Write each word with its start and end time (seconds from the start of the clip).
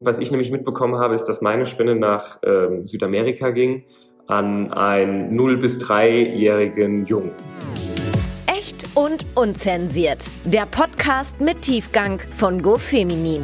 Was 0.00 0.20
ich 0.20 0.30
nämlich 0.30 0.52
mitbekommen 0.52 0.94
habe, 1.00 1.16
ist, 1.16 1.24
dass 1.24 1.40
meine 1.40 1.66
Spende 1.66 1.96
nach 1.96 2.38
ähm, 2.44 2.86
Südamerika 2.86 3.50
ging 3.50 3.82
an 4.28 4.72
einen 4.72 5.36
0- 5.36 5.56
bis 5.56 5.80
3-jährigen 5.80 7.04
Jungen. 7.06 7.32
Echt 8.46 8.86
und 8.94 9.26
unzensiert. 9.34 10.24
Der 10.44 10.66
Podcast 10.66 11.40
mit 11.40 11.62
Tiefgang 11.62 12.20
von 12.20 12.62
GoFeminin. 12.62 13.42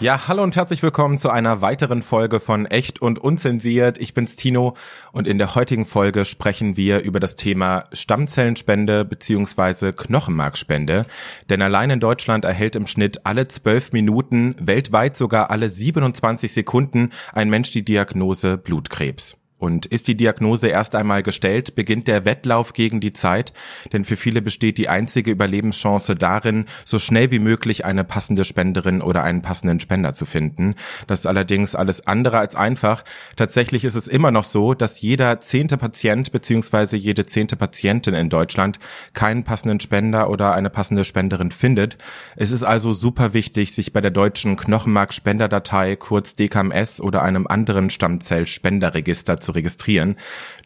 Ja, 0.00 0.26
hallo 0.26 0.42
und 0.42 0.56
herzlich 0.56 0.82
willkommen 0.82 1.18
zu 1.18 1.30
einer 1.30 1.60
weiteren 1.60 2.02
Folge 2.02 2.40
von 2.40 2.66
Echt 2.66 3.00
und 3.00 3.20
Unzensiert. 3.20 3.96
Ich 3.98 4.12
bin's 4.12 4.34
Tino 4.34 4.74
und 5.12 5.28
in 5.28 5.38
der 5.38 5.54
heutigen 5.54 5.86
Folge 5.86 6.24
sprechen 6.24 6.76
wir 6.76 7.04
über 7.04 7.20
das 7.20 7.36
Thema 7.36 7.84
Stammzellenspende 7.92 9.04
beziehungsweise 9.04 9.92
Knochenmarkspende. 9.92 11.06
Denn 11.48 11.62
allein 11.62 11.90
in 11.90 12.00
Deutschland 12.00 12.44
erhält 12.44 12.74
im 12.74 12.88
Schnitt 12.88 13.24
alle 13.24 13.46
zwölf 13.46 13.92
Minuten, 13.92 14.56
weltweit 14.58 15.16
sogar 15.16 15.50
alle 15.50 15.70
27 15.70 16.52
Sekunden 16.52 17.10
ein 17.32 17.48
Mensch 17.48 17.70
die 17.70 17.84
Diagnose 17.84 18.58
Blutkrebs. 18.58 19.36
Und 19.64 19.86
ist 19.86 20.08
die 20.08 20.14
Diagnose 20.14 20.68
erst 20.68 20.94
einmal 20.94 21.22
gestellt, 21.22 21.74
beginnt 21.74 22.06
der 22.06 22.26
Wettlauf 22.26 22.74
gegen 22.74 23.00
die 23.00 23.14
Zeit, 23.14 23.54
denn 23.94 24.04
für 24.04 24.18
viele 24.18 24.42
besteht 24.42 24.76
die 24.76 24.90
einzige 24.90 25.30
Überlebenschance 25.30 26.16
darin, 26.16 26.66
so 26.84 26.98
schnell 26.98 27.30
wie 27.30 27.38
möglich 27.38 27.86
eine 27.86 28.04
passende 28.04 28.44
Spenderin 28.44 29.00
oder 29.00 29.24
einen 29.24 29.40
passenden 29.40 29.80
Spender 29.80 30.12
zu 30.12 30.26
finden. 30.26 30.74
Das 31.06 31.20
ist 31.20 31.26
allerdings 31.26 31.74
alles 31.74 32.06
andere 32.06 32.40
als 32.40 32.54
einfach. 32.54 33.04
Tatsächlich 33.36 33.84
ist 33.84 33.94
es 33.94 34.06
immer 34.06 34.30
noch 34.30 34.44
so, 34.44 34.74
dass 34.74 35.00
jeder 35.00 35.40
zehnte 35.40 35.78
Patient 35.78 36.30
bzw. 36.30 36.96
jede 36.96 37.24
zehnte 37.24 37.56
Patientin 37.56 38.12
in 38.12 38.28
Deutschland 38.28 38.78
keinen 39.14 39.44
passenden 39.44 39.80
Spender 39.80 40.28
oder 40.28 40.52
eine 40.52 40.68
passende 40.68 41.06
Spenderin 41.06 41.52
findet. 41.52 41.96
Es 42.36 42.50
ist 42.50 42.64
also 42.64 42.92
super 42.92 43.32
wichtig, 43.32 43.72
sich 43.72 43.94
bei 43.94 44.02
der 44.02 44.10
deutschen 44.10 44.58
Knochenmark-Spenderdatei 44.58 45.96
kurz 45.96 46.34
DKMS 46.34 47.00
oder 47.00 47.22
einem 47.22 47.46
anderen 47.46 47.88
Stammzell-Spenderregister 47.88 49.40
zu 49.40 49.53
registrieren. 49.54 50.16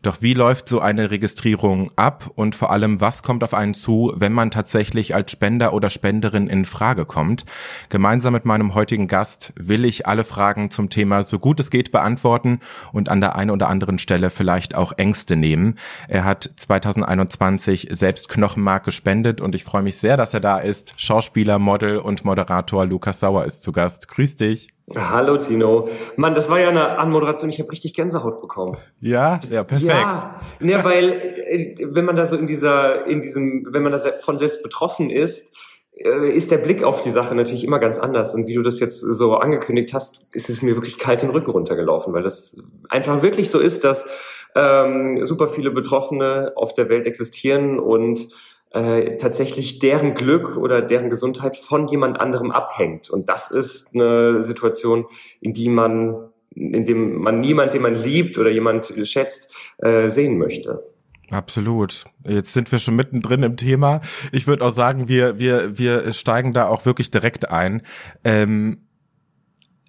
Doch 0.03 0.19
wie 0.20 0.34
läuft 0.34 0.69
so 0.69 0.81
eine 0.81 1.11
Registrierung 1.11 1.91
ab 1.97 2.31
und 2.34 2.55
vor 2.55 2.70
allem, 2.70 3.00
was 3.00 3.22
kommt 3.22 3.42
auf 3.42 3.55
einen 3.55 3.75
zu, 3.75 4.12
wenn 4.14 4.33
man 4.33 4.50
tatsächlich 4.50 5.14
als 5.14 5.33
Spender 5.33 5.72
oder 5.72 5.91
Spenderin 5.91 6.47
in 6.47 6.64
Frage 6.64 7.05
kommt? 7.05 7.45
Gemeinsam 7.89 8.33
mit 8.33 8.45
meinem 8.45 8.75
heutigen 8.75 9.08
Gast 9.08 9.53
will 9.56 9.84
ich 9.84 10.06
alle 10.06 10.25
Fragen 10.25 10.70
zum 10.70 10.89
Thema 10.89 11.22
so 11.22 11.39
gut 11.39 11.58
es 11.61 11.70
geht 11.70 11.91
beantworten 11.91 12.61
und 12.92 13.08
an 13.08 13.20
der 13.20 13.36
einen 13.36 13.50
oder 13.50 13.69
anderen 13.69 13.98
Stelle 13.98 14.30
vielleicht 14.30 14.75
auch 14.75 14.92
Ängste 14.97 15.36
nehmen. 15.36 15.75
Er 16.06 16.25
hat 16.25 16.50
2021 16.56 17.89
selbst 17.91 18.28
Knochenmark 18.28 18.84
gespendet 18.84 19.41
und 19.41 19.55
ich 19.55 19.64
freue 19.64 19.83
mich 19.83 19.97
sehr, 19.97 20.17
dass 20.17 20.34
er 20.34 20.41
da 20.41 20.58
ist. 20.58 20.95
Schauspieler, 20.97 21.58
Model 21.58 21.98
und 21.98 22.25
Moderator 22.25 22.86
Lukas 22.86 23.20
Sauer 23.20 23.45
ist 23.45 23.62
zu 23.62 23.73
Gast. 23.73 24.08
Grüß 24.08 24.36
dich. 24.36 24.78
Hallo 24.97 25.36
Tino. 25.36 25.89
Mann, 26.17 26.34
das 26.34 26.48
war 26.48 26.58
ja 26.61 26.69
eine 26.69 26.98
Anmoderation, 26.98 27.50
ich 27.50 27.61
habe 27.61 27.70
richtig 27.70 27.94
Gänsehaut 27.94 28.41
bekommen. 28.41 28.77
Ja, 29.00 29.41
ja, 29.50 29.64
perfekt. 29.64 29.92
Ja, 29.92 30.41
ne, 30.61 30.83
weil 30.83 31.11
äh, 31.47 31.77
wenn 31.80 32.05
man 32.05 32.17
da 32.17 32.27
so 32.27 32.36
in 32.36 32.47
dieser, 32.47 33.06
in 33.06 33.20
diesem, 33.20 33.67
wenn 33.70 33.83
man 33.83 33.92
da 33.92 33.98
von 33.98 34.39
selbst 34.39 34.62
betroffen 34.62 35.11
ist, 35.11 35.55
äh, 35.95 36.30
ist 36.30 36.50
der 36.50 36.58
Blick 36.58 36.83
auf 36.83 37.03
die 37.03 37.11
Sache 37.11 37.34
natürlich 37.34 37.64
immer 37.64 37.78
ganz 37.78 37.98
anders. 37.98 38.34
Und 38.34 38.47
wie 38.47 38.55
du 38.55 38.62
das 38.62 38.80
jetzt 38.80 39.00
so 39.00 39.34
angekündigt 39.34 39.92
hast, 39.92 40.34
ist 40.34 40.48
es 40.48 40.62
mir 40.62 40.75
wirklich 40.75 40.98
kalt 40.98 41.23
den 41.23 41.30
Rücken 41.30 41.50
runtergelaufen, 41.50 42.14
weil 42.14 42.23
das 42.23 42.56
einfach 42.89 43.23
wirklich 43.23 43.50
so 43.50 43.58
ist, 43.58 43.84
dass 43.84 44.06
ähm, 44.55 45.25
super 45.27 45.48
viele 45.48 45.70
Betroffene 45.70 46.52
auf 46.56 46.73
der 46.73 46.89
Welt 46.89 47.06
existieren 47.06 47.78
und 47.78 48.28
äh, 48.70 49.16
tatsächlich 49.16 49.78
deren 49.78 50.14
Glück 50.14 50.56
oder 50.56 50.83
deren 50.83 51.11
Gesundheit 51.11 51.56
von 51.56 51.88
jemand 51.88 52.20
anderem 52.20 52.50
abhängt. 52.50 53.11
Und 53.11 53.28
das 53.28 53.50
ist 53.50 53.94
eine 53.94 54.42
Situation, 54.42 55.06
in 55.41 55.55
die 55.55 55.69
man, 55.69 56.28
in 56.55 56.84
dem 56.84 57.16
man 57.16 57.41
niemand, 57.41 57.74
den 57.74 57.83
man 57.83 57.94
liebt 57.94 58.39
oder 58.39 58.50
jemand 58.50 58.92
schätzt, 59.05 59.55
äh, 59.78 60.08
sehen 60.08 60.39
möchte. 60.39 60.83
Absolut. 61.30 62.05
Jetzt 62.27 62.55
sind 62.55 62.72
wir 62.72 62.78
schon 62.78 62.96
mittendrin 62.96 63.42
im 63.42 63.57
Thema. 63.57 64.01
Ich 64.33 64.46
würde 64.46 64.64
auch 64.64 64.73
sagen, 64.73 65.08
wir, 65.08 65.39
wir, 65.39 65.78
wir 65.78 66.12
steigen 66.14 66.55
da 66.55 66.68
auch 66.68 66.86
wirklich 66.86 67.11
direkt 67.11 67.51
ein. 67.51 67.83
Ähm, 68.24 68.88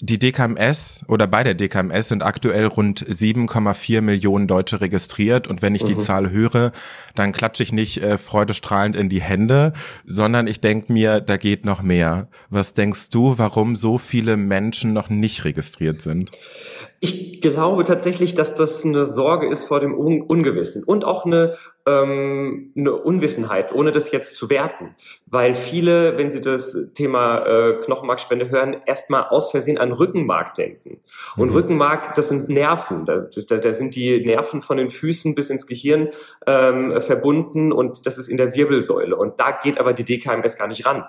die 0.02 0.18
DKMS 0.18 1.04
oder 1.08 1.28
bei 1.28 1.44
der 1.44 1.56
DKMS 1.56 2.08
sind 2.08 2.24
aktuell 2.24 2.66
rund 2.66 3.06
7,4 3.06 4.02
Millionen 4.02 4.48
Deutsche 4.48 4.80
registriert 4.80 5.48
und 5.48 5.62
wenn 5.62 5.76
ich 5.76 5.84
mhm. 5.84 5.88
die 5.88 6.00
Zahl 6.00 6.30
höre, 6.30 6.72
dann 7.16 7.34
klatsche 7.34 7.64
ich 7.64 7.74
nicht 7.74 8.02
äh, 8.02 8.18
freudestrahlend 8.18 8.96
in 8.96 9.10
die 9.10 9.22
Hände, 9.22 9.74
sondern 10.06 10.48
ich 10.48 10.62
denke 10.62 10.94
mir, 10.94 11.20
da 11.20 11.36
geht 11.36 11.66
noch 11.66 11.82
mehr. 11.82 12.30
Was 12.50 12.74
denkst 12.74 13.10
du, 13.10 13.38
warum 13.38 13.76
so 13.76 13.98
viele 13.98 14.38
Menschen 14.38 14.94
noch 14.94 15.10
nicht 15.10 15.44
registriert 15.44 16.02
sind? 16.02 16.31
Ich 17.02 17.42
glaube 17.42 17.86
tatsächlich, 17.86 18.34
dass 18.34 18.56
das 18.56 18.84
eine 18.84 19.06
Sorge 19.06 19.48
ist 19.48 19.64
vor 19.64 19.80
dem 19.80 19.98
Un 19.98 20.22
Ungewissen 20.22 20.84
und 20.84 21.06
auch 21.06 21.26
eine, 21.26 21.56
ähm, 21.86 22.74
eine 22.76 22.94
Unwissenheit, 22.94 23.74
ohne 23.74 23.94
das 23.94 24.12
jetzt 24.12 24.36
zu 24.36 24.50
werten. 24.50 24.96
Weil 25.26 25.56
viele, 25.56 26.18
wenn 26.18 26.30
sie 26.30 26.42
das 26.42 26.76
Thema 26.96 27.46
äh, 27.46 27.74
Knochenmarkspende 27.82 28.50
hören, 28.50 28.76
erstmal 28.86 29.24
aus 29.30 29.52
Versehen 29.52 29.78
an 29.78 29.94
Rückenmark 29.94 30.56
denken. 30.56 31.00
Und 31.38 31.50
mhm. 31.50 31.56
Rückenmark, 31.56 32.16
das 32.16 32.28
sind 32.28 32.50
Nerven. 32.50 33.06
Da, 33.06 33.28
da, 33.48 33.58
da, 33.58 33.72
sind 33.72 33.96
die 33.96 34.26
Nerven 34.26 34.62
von 34.62 34.76
den 34.76 34.90
Füßen 34.90 35.36
bis 35.36 35.50
ins 35.50 35.68
Gehirn 35.68 36.10
ähm, 36.46 37.02
verbunden 37.02 37.72
und 37.72 38.06
das 38.06 38.18
ist 38.18 38.28
in 38.28 38.36
der 38.36 38.54
Wirbelsäule. 38.56 39.16
Und 39.16 39.40
da 39.40 39.52
geht 39.52 39.80
aber 39.80 39.94
die 39.94 40.04
DKMS 40.04 40.58
gar 40.58 40.68
nicht 40.68 40.86
ran 40.86 41.06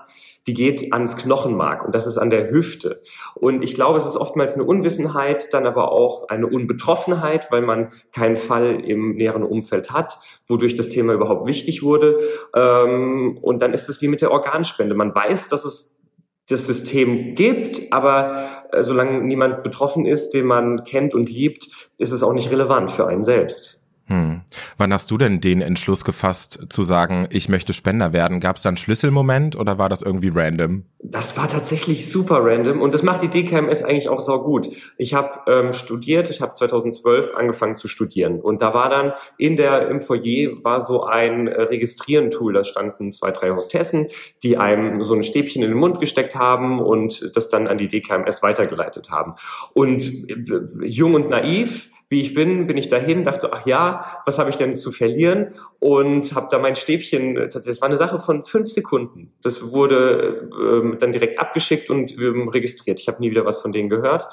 die 0.51 0.55
geht 0.55 0.93
ans 0.93 1.17
Knochenmark 1.17 1.85
und 1.85 1.95
das 1.95 2.09
ist 2.09 2.19
an 2.19 2.29
der 2.29 2.51
Hüfte. 2.51 3.03
Und 3.37 3.63
ich 3.63 3.75
glaube, 3.75 3.99
es 3.99 4.05
ist 4.05 4.17
oftmals 4.17 4.55
eine 4.55 4.65
Unwissenheit, 4.65 5.55
dann 5.55 5.65
aber 5.65 5.93
auch 5.93 6.29
eine 6.29 6.49
Unbetroffenheit, 6.49 7.53
weil 7.53 7.63
man 7.63 7.91
keinen 8.13 8.35
Fall 8.35 8.81
im 8.85 9.15
näheren 9.15 9.45
Umfeld 9.45 9.93
hat, 9.93 10.19
wodurch 10.49 10.75
das 10.75 10.89
Thema 10.89 11.13
überhaupt 11.13 11.47
wichtig 11.47 11.85
wurde. 11.85 12.19
Ähm, 12.53 13.39
und 13.41 13.63
dann 13.63 13.73
ist 13.73 13.89
es 13.89 14.03
wie 14.03 14.09
mit 14.09 14.23
der 14.23 14.33
Organspende. 14.33 14.97
Man 14.97 15.15
weiß, 15.15 15.49
dass 15.51 15.65
es 15.65 16.01
das 16.49 16.67
System 16.67 17.37
gibt, 17.37 17.93
aber 17.93 18.49
äh, 18.73 18.83
solange 18.83 19.23
niemand 19.23 19.63
betroffen 19.63 20.05
ist, 20.05 20.31
den 20.31 20.47
man 20.47 20.83
kennt 20.83 21.15
und 21.15 21.31
liebt, 21.31 21.69
ist 21.97 22.11
es 22.11 22.25
auch 22.25 22.33
nicht 22.33 22.51
relevant 22.51 22.91
für 22.91 23.07
einen 23.07 23.23
selbst. 23.23 23.80
Hm. 24.11 24.41
Wann 24.77 24.93
hast 24.93 25.09
du 25.13 25.19
denn 25.19 25.41
den 25.41 25.63
Entschluss 25.63 26.05
gefasst, 26.05 26.59
zu 26.69 26.83
sagen, 26.83 27.29
ich 27.31 27.49
möchte 27.49 27.73
Spender 27.73 28.13
werden? 28.13 28.41
Gab 28.41 28.57
es 28.57 28.63
da 28.63 28.69
einen 28.69 28.77
Schlüsselmoment 28.77 29.55
oder 29.55 29.79
war 29.79 29.89
das 29.89 30.03
irgendwie 30.03 30.33
random? 30.35 30.83
Das 30.99 31.37
war 31.37 31.49
tatsächlich 31.49 32.11
super 32.11 32.41
random 32.43 32.83
und 32.83 32.93
das 32.93 33.05
macht 33.05 33.23
die 33.23 33.29
DKMS 33.29 33.85
eigentlich 33.85 34.09
auch 34.09 34.21
so 34.21 34.43
gut. 34.43 34.69
Ich 34.99 35.15
habe 35.15 35.49
ähm, 35.49 35.73
studiert, 35.73 36.29
ich 36.29 36.41
habe 36.41 36.55
2012 36.55 37.35
angefangen 37.37 37.77
zu 37.77 37.87
studieren 37.87 38.41
und 38.41 38.63
da 38.63 38.75
war 38.75 38.91
dann 38.91 39.13
in 39.39 39.57
der 39.57 39.89
im 39.89 40.01
Foyer 40.01 40.57
war 40.65 40.81
so 40.81 41.05
ein 41.05 41.47
äh, 41.47 41.63
Registrieren-Tool, 41.63 42.53
da 42.53 42.65
standen 42.65 43.13
zwei, 43.13 43.31
drei 43.31 43.53
Hostessen, 43.53 44.09
die 44.43 44.57
einem 44.57 45.05
so 45.05 45.15
ein 45.15 45.23
Stäbchen 45.23 45.63
in 45.63 45.71
den 45.71 45.79
Mund 45.79 46.01
gesteckt 46.01 46.35
haben 46.35 46.81
und 46.81 47.31
das 47.37 47.49
dann 47.49 47.69
an 47.69 47.79
die 47.79 47.87
DKMS 47.87 48.43
weitergeleitet 48.43 49.13
haben. 49.13 49.35
Und 49.73 50.03
äh, 50.29 50.85
jung 50.85 51.15
und 51.15 51.31
naiv 51.31 51.91
wie 52.11 52.21
ich 52.21 52.35
bin, 52.35 52.67
bin 52.67 52.77
ich 52.77 52.89
dahin, 52.89 53.25
dachte, 53.25 53.53
ach 53.53 53.65
ja, 53.67 54.05
was 54.27 54.39
habe 54.41 54.51
ich 54.51 54.57
denn 54.57 54.75
zu 54.75 54.91
verlieren? 54.91 55.55
Und 55.79 56.35
habe 56.35 56.49
da 56.51 56.59
mein 56.59 56.75
Stäbchen, 56.75 57.37
tatsächlich, 57.37 57.77
es 57.77 57.81
war 57.81 57.89
eine 57.89 57.97
Sache 57.97 58.19
von 58.19 58.43
fünf 58.43 58.69
Sekunden. 58.69 59.33
Das 59.43 59.71
wurde 59.71 60.51
ähm, 60.61 60.97
dann 60.99 61.13
direkt 61.13 61.39
abgeschickt 61.39 61.89
und 61.89 62.19
ähm, 62.19 62.49
registriert. 62.49 62.99
Ich 62.99 63.07
habe 63.07 63.21
nie 63.21 63.31
wieder 63.31 63.45
was 63.45 63.63
von 63.63 63.71
denen 63.71 63.89
gehört. 63.89 64.27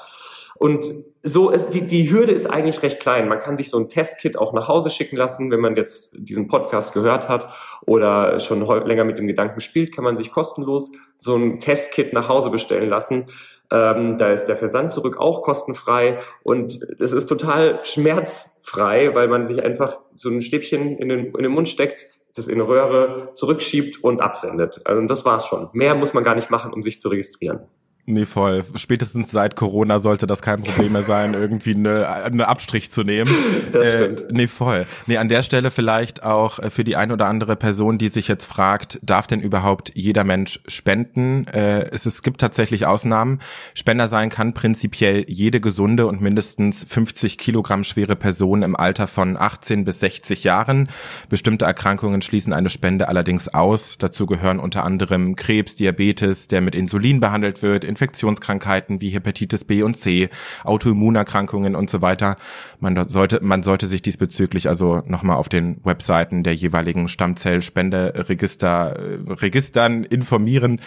Und 0.58 1.04
so 1.22 1.50
ist 1.50 1.70
die, 1.70 1.82
die 1.82 2.10
Hürde 2.10 2.32
ist 2.32 2.46
eigentlich 2.46 2.82
recht 2.82 3.00
klein. 3.00 3.28
Man 3.28 3.38
kann 3.38 3.56
sich 3.56 3.70
so 3.70 3.78
ein 3.78 3.88
Testkit 3.88 4.36
auch 4.36 4.52
nach 4.52 4.66
Hause 4.66 4.90
schicken 4.90 5.16
lassen, 5.16 5.50
wenn 5.50 5.60
man 5.60 5.76
jetzt 5.76 6.16
diesen 6.18 6.48
Podcast 6.48 6.92
gehört 6.92 7.28
hat 7.28 7.48
oder 7.86 8.40
schon 8.40 8.60
länger 8.86 9.04
mit 9.04 9.18
dem 9.18 9.26
Gedanken 9.26 9.60
spielt, 9.60 9.94
kann 9.94 10.04
man 10.04 10.16
sich 10.16 10.32
kostenlos 10.32 10.92
so 11.16 11.36
ein 11.36 11.60
Testkit 11.60 12.12
nach 12.12 12.28
Hause 12.28 12.50
bestellen 12.50 12.88
lassen. 12.88 13.26
Ähm, 13.70 14.16
da 14.18 14.32
ist 14.32 14.46
der 14.46 14.56
Versand 14.56 14.90
zurück 14.90 15.18
auch 15.18 15.42
kostenfrei 15.42 16.18
und 16.42 16.80
es 16.98 17.12
ist 17.12 17.26
total 17.26 17.80
schmerzfrei, 17.84 19.14
weil 19.14 19.28
man 19.28 19.46
sich 19.46 19.62
einfach 19.62 20.00
so 20.16 20.30
ein 20.30 20.40
Stäbchen 20.42 20.98
in 20.98 21.08
den, 21.08 21.26
in 21.26 21.42
den 21.42 21.52
Mund 21.52 21.68
steckt, 21.68 22.06
das 22.34 22.48
in 22.48 22.60
Röhre 22.60 23.32
zurückschiebt 23.34 24.02
und 24.02 24.20
absendet. 24.20 24.80
Also 24.84 25.06
das 25.06 25.24
war's 25.24 25.46
schon. 25.46 25.68
Mehr 25.72 25.94
muss 25.94 26.14
man 26.14 26.24
gar 26.24 26.34
nicht 26.34 26.50
machen, 26.50 26.72
um 26.72 26.82
sich 26.82 26.98
zu 26.98 27.08
registrieren. 27.08 27.68
Nee, 28.10 28.24
voll. 28.24 28.64
Spätestens 28.76 29.30
seit 29.30 29.54
Corona 29.54 29.98
sollte 29.98 30.26
das 30.26 30.40
kein 30.40 30.62
Problem 30.62 30.92
mehr 30.92 31.02
sein, 31.02 31.34
irgendwie 31.34 31.74
eine, 31.74 32.08
eine 32.08 32.48
Abstrich 32.48 32.90
zu 32.90 33.02
nehmen. 33.02 33.30
Das 33.72 33.86
äh, 33.86 34.04
stimmt. 34.14 34.32
Nee, 34.32 34.46
voll. 34.46 34.86
Nee, 35.06 35.18
an 35.18 35.28
der 35.28 35.42
Stelle 35.42 35.70
vielleicht 35.70 36.22
auch 36.22 36.58
äh, 36.58 36.70
für 36.70 36.84
die 36.84 36.96
ein 36.96 37.12
oder 37.12 37.26
andere 37.26 37.54
Person, 37.54 37.98
die 37.98 38.08
sich 38.08 38.28
jetzt 38.28 38.46
fragt, 38.46 38.98
darf 39.02 39.26
denn 39.26 39.40
überhaupt 39.40 39.92
jeder 39.94 40.24
Mensch 40.24 40.60
spenden? 40.68 41.46
Äh, 41.48 41.90
es, 41.90 42.06
es 42.06 42.22
gibt 42.22 42.40
tatsächlich 42.40 42.86
Ausnahmen. 42.86 43.40
Spender 43.74 44.08
sein 44.08 44.30
kann 44.30 44.54
prinzipiell 44.54 45.24
jede 45.28 45.60
gesunde 45.60 46.06
und 46.06 46.22
mindestens 46.22 46.86
50 46.88 47.36
Kilogramm 47.36 47.84
schwere 47.84 48.16
Person 48.16 48.62
im 48.62 48.74
Alter 48.74 49.06
von 49.06 49.36
18 49.36 49.84
bis 49.84 50.00
60 50.00 50.44
Jahren. 50.44 50.88
Bestimmte 51.28 51.66
Erkrankungen 51.66 52.22
schließen 52.22 52.54
eine 52.54 52.70
Spende 52.70 53.08
allerdings 53.08 53.48
aus. 53.48 53.96
Dazu 53.98 54.24
gehören 54.24 54.60
unter 54.60 54.84
anderem 54.84 55.36
Krebs, 55.36 55.76
Diabetes, 55.76 56.48
der 56.48 56.62
mit 56.62 56.74
Insulin 56.74 57.20
behandelt 57.20 57.62
wird, 57.62 57.84
Infektionskrankheiten 57.98 59.00
wie 59.00 59.10
Hepatitis 59.10 59.64
B 59.64 59.82
und 59.82 59.94
C, 59.94 60.28
Autoimmunerkrankungen 60.62 61.74
und 61.74 61.90
so 61.90 62.00
weiter. 62.00 62.36
Man 62.78 63.08
sollte, 63.08 63.40
man 63.42 63.64
sollte 63.64 63.88
sich 63.88 64.02
diesbezüglich 64.02 64.68
also 64.68 65.02
nochmal 65.06 65.36
auf 65.36 65.48
den 65.48 65.84
Webseiten 65.84 66.44
der 66.44 66.54
jeweiligen 66.54 67.08
Stammzellspenderegister, 67.08 68.96
äh, 68.96 69.32
Registern 69.32 70.04
informieren. 70.04 70.80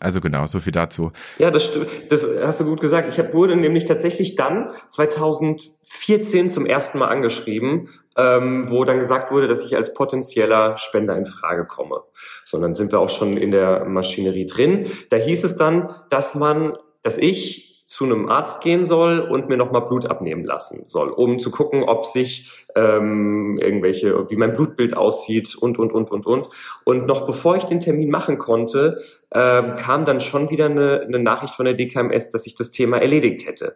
Also 0.00 0.20
genau, 0.20 0.46
so 0.46 0.60
viel 0.60 0.72
dazu. 0.72 1.10
Ja, 1.38 1.50
das, 1.50 1.72
das 2.08 2.26
hast 2.40 2.60
du 2.60 2.64
gut 2.64 2.80
gesagt. 2.80 3.08
Ich 3.12 3.18
hab, 3.18 3.34
wurde 3.34 3.56
nämlich 3.56 3.84
tatsächlich 3.84 4.36
dann 4.36 4.70
2014 4.90 6.50
zum 6.50 6.66
ersten 6.66 6.98
Mal 6.98 7.08
angeschrieben, 7.08 7.88
ähm, 8.16 8.70
wo 8.70 8.84
dann 8.84 9.00
gesagt 9.00 9.32
wurde, 9.32 9.48
dass 9.48 9.64
ich 9.64 9.76
als 9.76 9.94
potenzieller 9.94 10.76
Spender 10.76 11.16
in 11.16 11.26
Frage 11.26 11.66
komme. 11.66 12.02
So, 12.44 12.60
dann 12.60 12.76
sind 12.76 12.92
wir 12.92 13.00
auch 13.00 13.10
schon 13.10 13.36
in 13.36 13.50
der 13.50 13.86
Maschinerie 13.86 14.46
drin. 14.46 14.86
Da 15.10 15.16
hieß 15.16 15.42
es 15.42 15.56
dann, 15.56 15.92
dass 16.10 16.36
man, 16.36 16.76
dass 17.02 17.18
ich 17.18 17.67
zu 17.88 18.04
einem 18.04 18.28
Arzt 18.28 18.60
gehen 18.60 18.84
soll 18.84 19.18
und 19.18 19.48
mir 19.48 19.56
nochmal 19.56 19.80
Blut 19.80 20.04
abnehmen 20.04 20.44
lassen 20.44 20.84
soll, 20.84 21.08
um 21.08 21.38
zu 21.38 21.50
gucken, 21.50 21.84
ob 21.84 22.04
sich 22.04 22.66
ähm, 22.76 23.58
irgendwelche, 23.58 24.28
wie 24.30 24.36
mein 24.36 24.54
Blutbild 24.54 24.94
aussieht 24.94 25.56
und, 25.56 25.78
und, 25.78 25.92
und, 25.92 26.10
und, 26.10 26.26
und. 26.26 26.50
Und 26.84 27.06
noch 27.06 27.24
bevor 27.24 27.56
ich 27.56 27.64
den 27.64 27.80
Termin 27.80 28.10
machen 28.10 28.36
konnte, 28.36 29.00
ähm, 29.32 29.76
kam 29.76 30.04
dann 30.04 30.20
schon 30.20 30.50
wieder 30.50 30.66
eine, 30.66 31.00
eine 31.00 31.18
Nachricht 31.18 31.54
von 31.54 31.64
der 31.64 31.72
DKMS, 31.72 32.28
dass 32.28 32.46
ich 32.46 32.54
das 32.54 32.72
Thema 32.72 32.98
erledigt 32.98 33.46
hätte. 33.46 33.74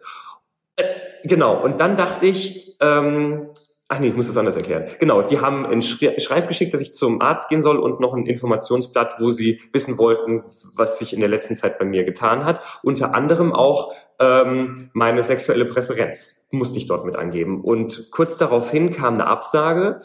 Äh, 0.75 0.83
genau, 1.23 1.59
und 1.63 1.81
dann 1.81 1.97
dachte 1.97 2.27
ich, 2.27 2.77
ähm, 2.81 3.49
Ach 3.89 3.99
nee, 3.99 4.07
ich 4.07 4.15
muss 4.15 4.27
das 4.27 4.37
anders 4.37 4.55
erklären. 4.55 4.85
Genau, 4.99 5.21
die 5.21 5.39
haben 5.39 5.65
ein 5.65 5.81
Schreib 5.81 6.47
geschickt, 6.47 6.73
dass 6.73 6.81
ich 6.81 6.93
zum 6.93 7.21
Arzt 7.21 7.49
gehen 7.49 7.61
soll 7.61 7.77
und 7.77 7.99
noch 7.99 8.13
ein 8.13 8.25
Informationsblatt, 8.25 9.19
wo 9.19 9.31
sie 9.31 9.59
wissen 9.73 9.97
wollten, 9.97 10.43
was 10.73 10.99
sich 10.99 11.13
in 11.13 11.19
der 11.19 11.29
letzten 11.29 11.55
Zeit 11.55 11.77
bei 11.77 11.85
mir 11.85 12.03
getan 12.03 12.45
hat. 12.45 12.61
Unter 12.81 13.13
anderem 13.13 13.53
auch 13.53 13.93
ähm, 14.19 14.89
meine 14.93 15.21
sexuelle 15.21 15.65
Präferenz 15.65 16.47
musste 16.51 16.77
ich 16.77 16.87
dort 16.87 17.05
mit 17.05 17.17
angeben. 17.17 17.61
Und 17.61 18.09
kurz 18.11 18.37
daraufhin 18.37 18.91
kam 18.91 19.15
eine 19.15 19.27
Absage 19.27 20.01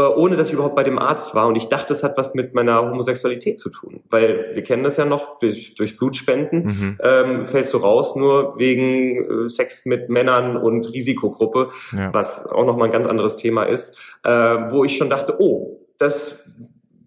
ohne 0.00 0.36
dass 0.36 0.48
ich 0.48 0.54
überhaupt 0.54 0.76
bei 0.76 0.84
dem 0.84 0.98
Arzt 0.98 1.34
war. 1.34 1.46
Und 1.46 1.56
ich 1.56 1.68
dachte, 1.68 1.88
das 1.88 2.02
hat 2.02 2.16
was 2.16 2.34
mit 2.34 2.54
meiner 2.54 2.82
Homosexualität 2.82 3.58
zu 3.58 3.68
tun. 3.68 4.02
Weil 4.08 4.50
wir 4.54 4.62
kennen 4.62 4.84
das 4.84 4.96
ja 4.96 5.04
noch, 5.04 5.38
durch, 5.38 5.74
durch 5.74 5.98
Blutspenden 5.98 6.64
mhm. 6.64 6.98
ähm, 7.02 7.44
fällst 7.44 7.74
du 7.74 7.78
raus, 7.78 8.16
nur 8.16 8.58
wegen 8.58 9.44
äh, 9.44 9.48
Sex 9.48 9.84
mit 9.84 10.08
Männern 10.08 10.56
und 10.56 10.92
Risikogruppe, 10.92 11.68
ja. 11.96 12.12
was 12.14 12.46
auch 12.46 12.64
nochmal 12.64 12.88
ein 12.88 12.92
ganz 12.92 13.06
anderes 13.06 13.36
Thema 13.36 13.64
ist, 13.64 14.18
äh, 14.24 14.30
wo 14.30 14.84
ich 14.84 14.96
schon 14.96 15.10
dachte, 15.10 15.36
oh, 15.40 15.80
das 15.98 16.38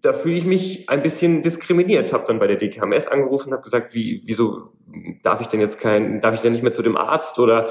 da 0.06 0.12
fühle 0.12 0.36
ich 0.36 0.44
mich 0.44 0.88
ein 0.88 1.02
bisschen 1.02 1.42
diskriminiert. 1.42 2.12
Habe 2.12 2.24
dann 2.28 2.38
bei 2.38 2.46
der 2.46 2.56
DKMS 2.56 3.08
angerufen, 3.08 3.52
habe 3.52 3.62
gesagt, 3.62 3.92
wie, 3.92 4.22
wieso 4.24 4.72
darf 5.24 5.40
ich 5.40 5.48
denn 5.48 5.60
jetzt 5.60 5.80
kein, 5.80 6.20
darf 6.20 6.34
ich 6.34 6.40
denn 6.40 6.52
nicht 6.52 6.62
mehr 6.62 6.70
zu 6.70 6.82
dem 6.82 6.96
Arzt 6.96 7.40
oder 7.40 7.66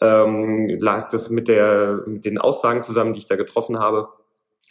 ähm, 0.00 0.68
lag 0.78 1.10
das 1.10 1.30
mit 1.30 1.48
der 1.48 2.04
mit 2.06 2.24
den 2.24 2.38
Aussagen 2.38 2.82
zusammen, 2.82 3.12
die 3.12 3.18
ich 3.18 3.26
da 3.26 3.34
getroffen 3.34 3.80
habe? 3.80 4.08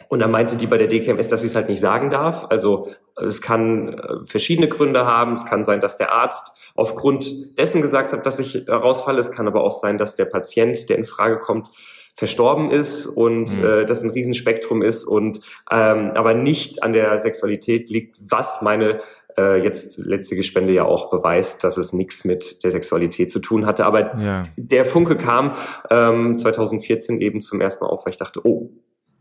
Und 0.08 0.20
dann 0.20 0.30
meinte 0.30 0.56
die 0.56 0.66
bei 0.66 0.78
der 0.78 0.88
DKMS, 0.88 1.28
dass 1.28 1.42
sie 1.42 1.46
es 1.46 1.54
halt 1.54 1.68
nicht 1.68 1.80
sagen 1.80 2.10
darf. 2.10 2.46
Also 2.50 2.88
es 3.16 3.40
kann 3.40 3.94
äh, 3.94 4.26
verschiedene 4.26 4.68
Gründe 4.68 5.06
haben. 5.06 5.34
Es 5.34 5.46
kann 5.46 5.64
sein, 5.64 5.80
dass 5.80 5.96
der 5.96 6.12
Arzt 6.12 6.72
aufgrund 6.74 7.58
dessen 7.58 7.82
gesagt 7.82 8.12
hat, 8.12 8.26
dass 8.26 8.38
ich 8.38 8.68
rausfalle. 8.68 9.18
Es 9.18 9.32
kann 9.32 9.46
aber 9.46 9.62
auch 9.62 9.78
sein, 9.78 9.98
dass 9.98 10.16
der 10.16 10.24
Patient, 10.24 10.88
der 10.88 10.98
in 10.98 11.04
Frage 11.04 11.38
kommt, 11.38 11.68
verstorben 12.14 12.70
ist 12.70 13.06
und 13.06 13.56
mhm. 13.56 13.64
äh, 13.64 13.86
das 13.86 14.02
ein 14.02 14.10
Riesenspektrum 14.10 14.82
ist 14.82 15.04
und 15.04 15.40
ähm, 15.70 16.10
aber 16.14 16.34
nicht 16.34 16.82
an 16.82 16.92
der 16.92 17.18
Sexualität 17.20 17.88
liegt, 17.88 18.16
was 18.20 18.62
meine 18.62 18.98
äh, 19.38 19.62
jetzt 19.62 19.96
letzte 19.98 20.42
Spende 20.42 20.72
ja 20.72 20.84
auch 20.84 21.10
beweist, 21.10 21.64
dass 21.64 21.76
es 21.76 21.92
nichts 21.92 22.24
mit 22.24 22.62
der 22.64 22.70
Sexualität 22.72 23.30
zu 23.30 23.38
tun 23.38 23.64
hatte. 23.64 23.86
Aber 23.86 24.18
ja. 24.18 24.44
der 24.56 24.84
Funke 24.84 25.16
kam 25.16 25.54
ähm, 25.88 26.38
2014 26.38 27.20
eben 27.20 27.42
zum 27.42 27.60
ersten 27.60 27.84
Mal 27.84 27.90
auf, 27.90 28.04
weil 28.04 28.10
ich 28.10 28.18
dachte, 28.18 28.40
oh, 28.44 28.70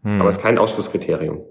hm. 0.04 0.22
Aber 0.22 0.30
es 0.30 0.38
ist 0.38 0.42
kein 0.42 0.58
Ausschlusskriterium. 0.58 1.42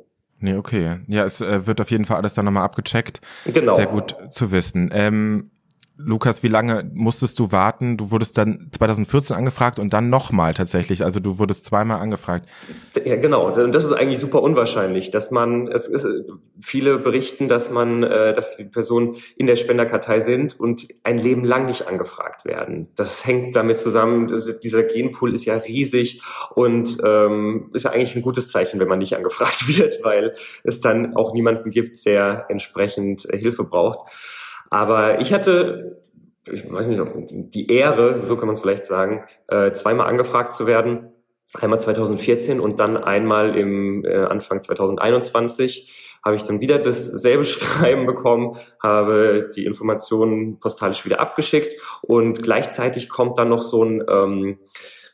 Nee, 0.41 0.55
okay. 0.55 1.01
Ja, 1.09 1.25
es 1.25 1.41
äh, 1.41 1.67
wird 1.67 1.81
auf 1.81 1.91
jeden 1.91 2.05
Fall 2.05 2.19
alles 2.19 2.35
dann 2.35 2.45
nochmal 2.45 2.65
abgecheckt. 2.65 3.21
Genau. 3.45 3.75
Sehr 3.75 3.87
gut 3.87 4.17
zu 4.31 4.53
wissen. 4.53 4.91
Ähm, 4.93 5.51
Lukas, 6.01 6.45
wie 6.45 6.49
lange 6.49 6.89
musstest 6.95 7.41
du 7.41 7.51
warten? 7.51 7.97
Du 7.97 8.13
wurdest 8.13 8.39
dann 8.39 8.69
2014 8.71 9.35
angefragt 9.35 9.81
und 9.81 9.93
dann 9.93 10.11
nochmal 10.11 10.55
tatsächlich. 10.55 11.03
Also 11.03 11.19
du 11.19 11.41
wurdest 11.41 11.65
zweimal 11.65 11.99
angefragt. 11.99 12.49
Ja, 13.05 13.17
genau. 13.17 13.51
Das 13.51 13.85
ist 13.85 13.93
eigentlich 13.93 14.21
super 14.21 14.41
unwahrscheinlich, 14.41 15.11
dass 15.11 15.33
man, 15.33 15.67
es 15.67 15.89
ist, 15.89 16.07
viele 16.61 16.99
berichten, 16.99 17.49
dass 17.49 17.71
man, 17.71 18.05
äh, 18.05 18.33
dass 18.33 18.57
die 18.57 18.65
Personen 18.65 19.17
in 19.37 19.49
der 19.49 19.57
Spenderkartei 19.57 20.21
sind 20.21 20.59
und 20.61 20.87
ein 21.03 21.19
Leben 21.19 21.45
lang 21.45 21.67
nicht 21.67 21.89
angefragt 21.89 22.45
werden. 22.45 22.87
Das 22.95 23.27
hängt 23.27 23.57
damit 23.57 23.81
zusammen, 23.81 24.33
dieser 24.63 24.85
Genpool 24.85 25.35
ist 25.35 25.47
ja 25.47 25.57
riesig 25.57 26.23
und 26.55 26.99
ähm, 27.05 27.71
ist 27.73 27.87
ja 27.87 27.91
eigentlich 27.91 28.15
ein 28.15 28.23
gutes 28.23 28.49
Zeichen, 28.49 28.79
wenn 28.79 28.89
man 28.89 29.01
nicht 29.01 29.17
angefragt 29.17 29.67
wird, 29.77 30.05
weil 30.05 30.35
es 30.63 30.81
dann 30.81 31.17
auch 31.17 31.35
niemanden 31.35 31.73
gibt, 31.73 32.07
der 32.07 32.47
entsprechend 32.51 33.27
Hilfe 33.33 33.65
braucht. 33.65 34.13
Aber 34.71 35.21
ich 35.21 35.33
hatte, 35.33 36.03
ich 36.45 36.71
weiß 36.71 36.89
nicht, 36.89 37.03
die 37.31 37.71
Ehre, 37.71 38.23
so 38.23 38.37
kann 38.37 38.47
man 38.47 38.55
es 38.55 38.61
vielleicht 38.61 38.85
sagen, 38.85 39.25
äh, 39.49 39.73
zweimal 39.73 40.09
angefragt 40.09 40.55
zu 40.55 40.67
werden. 40.67 41.13
Einmal 41.55 41.81
2014 41.81 42.61
und 42.61 42.79
dann 42.79 42.97
einmal 42.97 43.57
im 43.57 44.05
äh, 44.05 44.17
Anfang 44.17 44.61
2021 44.61 46.19
habe 46.25 46.37
ich 46.37 46.43
dann 46.43 46.61
wieder 46.61 46.79
dasselbe 46.79 47.45
Schreiben 47.45 48.07
bekommen, 48.07 48.57
habe 48.83 49.51
die 49.55 49.65
Informationen 49.65 50.59
postalisch 50.59 51.05
wieder 51.05 51.21
abgeschickt 51.21 51.75
und 52.03 52.43
gleichzeitig 52.43 53.09
kommt 53.09 53.39
dann 53.39 53.49
noch 53.49 53.63
so 53.63 53.83
ein 53.83 54.05
ähm, 54.09 54.59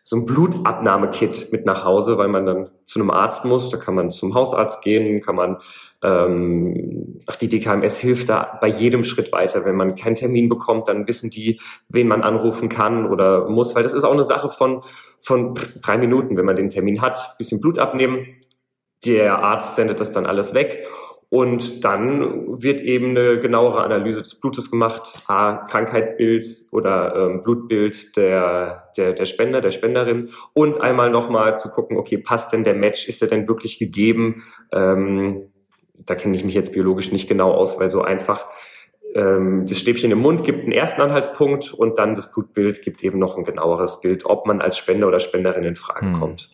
so 0.07 0.17
ein 0.17 0.27
Blutabnahmekit 0.27 1.51
mit 1.51 1.65
nach 1.65 1.85
Hause, 1.87 2.19
weil 2.19 2.29
man 2.29 2.45
dann 2.45 2.71
zu 2.85 3.01
einem 3.01 3.11
Arzt 3.11 3.47
muss. 3.47 3.71
Da 3.71 3.79
kann 3.79 3.95
man 3.95 4.11
zum 4.11 4.35
Hausarzt 4.35 4.83
gehen, 4.85 5.23
kann 5.23 5.35
man, 5.35 5.57
ähm, 6.03 7.23
ach, 7.27 7.37
die 7.37 7.49
DKMS 7.49 7.97
hilft 7.97 8.29
da 8.29 8.59
bei 8.61 8.69
jedem 8.69 9.03
Schritt 9.03 9.33
weiter. 9.33 9.65
Wenn 9.65 9.77
man 9.77 9.97
keinen 9.97 10.15
Termin 10.15 10.51
bekommt, 10.51 10.89
dann 10.89 11.09
wissen 11.09 11.31
die, 11.31 11.59
wen 11.89 12.07
man 12.07 12.23
anrufen 12.23 12.69
kann 12.69 13.11
oder 13.11 13.49
muss, 13.49 13.75
weil 13.75 13.83
das 13.83 13.95
ist 13.95 14.05
auch 14.05 14.13
eine 14.13 14.25
Sache 14.25 14.51
von, 14.51 14.83
von 15.21 15.55
drei 15.81 15.97
Minuten, 15.97 16.37
wenn 16.37 16.45
man 16.45 16.57
den 16.57 16.69
Termin 16.69 17.01
hat, 17.01 17.35
bisschen 17.39 17.63
Blut 17.63 17.79
abnehmen. 17.79 18.27
Der 19.07 19.39
Arzt 19.39 19.77
sendet 19.77 20.01
das 20.01 20.13
dann 20.13 20.27
alles 20.27 20.53
weg 20.53 20.87
und 21.35 21.83
dann 21.83 22.63
wird 22.63 22.81
eben 22.81 23.09
eine 23.09 23.41
genauere 23.41 23.83
Analyse 23.83 24.23
des 24.23 24.37
Blutes 24.37 24.71
gemacht, 24.71 25.15
A, 25.27 25.67
Krankheitbild 25.67 26.47
oder 26.71 27.17
ähm, 27.17 27.43
Blutbild 27.43 28.17
der, 28.17 28.93
der, 28.97 29.15
der 29.15 29.25
Spender, 29.25 29.61
der 29.61 29.73
Spenderin. 29.73 30.31
Und 30.53 30.81
einmal 30.81 31.11
nochmal 31.11 31.59
zu 31.59 31.71
gucken, 31.71 31.97
okay, 31.97 32.19
passt 32.19 32.53
denn 32.53 32.63
der 32.63 32.75
Match, 32.75 33.09
ist 33.09 33.21
er 33.21 33.27
denn 33.27 33.49
wirklich 33.49 33.81
gegeben? 33.81 34.45
Ähm, 34.71 35.51
da 36.07 36.15
kenne 36.15 36.37
ich 36.37 36.45
mich 36.45 36.55
jetzt 36.55 36.73
biologisch 36.73 37.11
nicht 37.11 37.29
genau 37.29 37.51
aus, 37.51 37.81
weil 37.81 37.91
so 37.91 38.01
einfach 38.01 38.47
ähm, 39.15 39.67
das 39.69 39.79
Stäbchen 39.79 40.11
im 40.11 40.19
Mund 40.19 40.45
gibt 40.45 40.65
einen 40.65 40.73
ersten 40.73 41.01
Anhaltspunkt 41.01 41.73
und 41.73 41.99
dann 41.99 42.17
das 42.17 42.33
Blutbild 42.33 42.83
gibt 42.83 43.03
eben 43.05 43.21
noch 43.21 43.39
ein 43.39 43.45
genaueres 43.45 44.01
Bild, 44.01 44.27
ob 44.27 44.47
man 44.47 44.61
als 44.61 44.77
Spender 44.77 45.07
oder 45.07 45.21
Spenderin 45.21 45.63
in 45.63 45.77
Frage 45.77 46.07
hm. 46.07 46.19
kommt. 46.19 46.51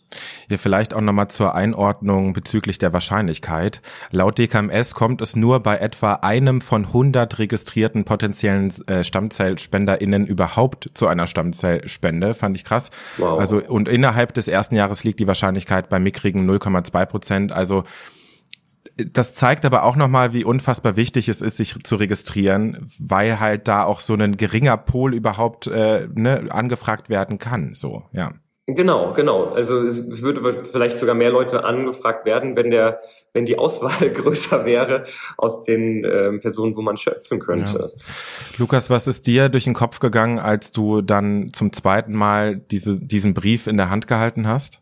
Ja, 0.51 0.59
vielleicht 0.59 0.93
auch 0.93 1.01
nochmal 1.01 1.29
zur 1.29 1.55
Einordnung 1.55 2.33
bezüglich 2.33 2.79
der 2.79 2.93
Wahrscheinlichkeit. 2.93 3.81
Laut 4.11 4.39
DKMS 4.39 4.95
kommt 4.95 5.23
es 5.23 5.37
nur 5.37 5.61
bei 5.61 5.79
etwa 5.79 6.15
einem 6.15 6.61
von 6.61 6.87
100 6.87 7.39
registrierten 7.39 8.05
potenziellen 8.05 8.73
äh, 8.87 9.05
StammzellspenderInnen 9.05 10.27
überhaupt 10.27 10.91
zu 10.95 11.07
einer 11.07 11.27
Stammzellspende. 11.27 12.35
Fand 12.35 12.57
ich 12.57 12.65
krass. 12.65 12.91
Wow. 13.17 13.41
Also, 13.41 13.59
und 13.59 13.89
innerhalb 13.89 14.35
des 14.35 14.49
ersten 14.49 14.75
Jahres 14.75 15.05
liegt 15.05 15.21
die 15.21 15.27
Wahrscheinlichkeit 15.27 15.89
bei 15.89 15.99
mickrigen 15.99 16.51
0,2 16.51 17.07
Prozent. 17.07 17.53
Also, 17.53 17.85
das 19.07 19.35
zeigt 19.35 19.65
aber 19.65 19.85
auch 19.85 19.97
nochmal, 19.97 20.33
wie 20.33 20.45
unfassbar 20.45 20.97
wichtig 20.97 21.29
es 21.29 21.41
ist, 21.41 21.57
sich 21.57 21.75
zu 21.83 21.97
registrieren, 21.97 22.91
weil 22.99 23.41
halt 23.41 23.69
da 23.69 23.85
auch 23.85 24.01
so 24.01 24.15
ein 24.15 24.37
geringer 24.37 24.77
Pol 24.77 25.15
überhaupt 25.15 25.67
äh, 25.67 26.09
ne, 26.15 26.47
angefragt 26.51 27.09
werden 27.09 27.39
kann. 27.39 27.75
So, 27.75 28.05
ja. 28.13 28.31
Genau, 28.75 29.13
genau. 29.15 29.47
Also 29.47 29.81
es 29.81 30.23
würde 30.23 30.65
vielleicht 30.65 30.99
sogar 30.99 31.15
mehr 31.15 31.31
Leute 31.31 31.65
angefragt 31.65 32.25
werden, 32.25 32.57
wenn 32.57 32.71
der, 32.71 33.01
wenn 33.33 33.47
die 33.47 33.59
Auswahl 33.59 34.11
größer 34.15 34.65
wäre 34.65 35.05
aus 35.37 35.63
den 35.65 36.05
äh, 36.05 36.33
Personen, 36.39 36.77
wo 36.77 36.83
man 36.83 36.97
schöpfen 36.97 37.39
könnte. 37.39 37.93
Ja. 37.95 38.05
Lukas, 38.59 38.91
was 38.91 39.07
ist 39.07 39.27
dir 39.27 39.49
durch 39.49 39.65
den 39.65 39.75
Kopf 39.75 39.99
gegangen, 39.99 40.39
als 40.39 40.73
du 40.73 41.03
dann 41.03 41.51
zum 41.53 41.73
zweiten 41.73 42.13
Mal 42.13 42.57
diese, 42.57 42.99
diesen 42.99 43.35
Brief 43.35 43.67
in 43.67 43.77
der 43.77 43.91
Hand 43.91 44.07
gehalten 44.07 44.47
hast? 44.47 44.80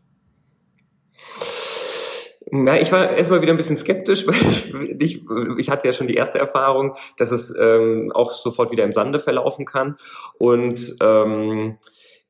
Ja, 2.50 2.76
ich 2.76 2.92
war 2.92 3.10
erstmal 3.10 3.42
wieder 3.42 3.52
ein 3.52 3.56
bisschen 3.58 3.76
skeptisch, 3.76 4.26
weil 4.72 4.96
ich, 4.98 5.22
ich, 5.22 5.24
ich 5.58 5.70
hatte 5.70 5.86
ja 5.86 5.92
schon 5.92 6.06
die 6.06 6.14
erste 6.14 6.38
Erfahrung, 6.38 6.94
dass 7.16 7.30
es 7.30 7.54
ähm, 7.58 8.12
auch 8.14 8.32
sofort 8.32 8.70
wieder 8.70 8.84
im 8.84 8.92
Sande 8.92 9.20
verlaufen 9.20 9.64
kann. 9.64 9.96
Und 10.38 10.96
ähm, 11.00 11.78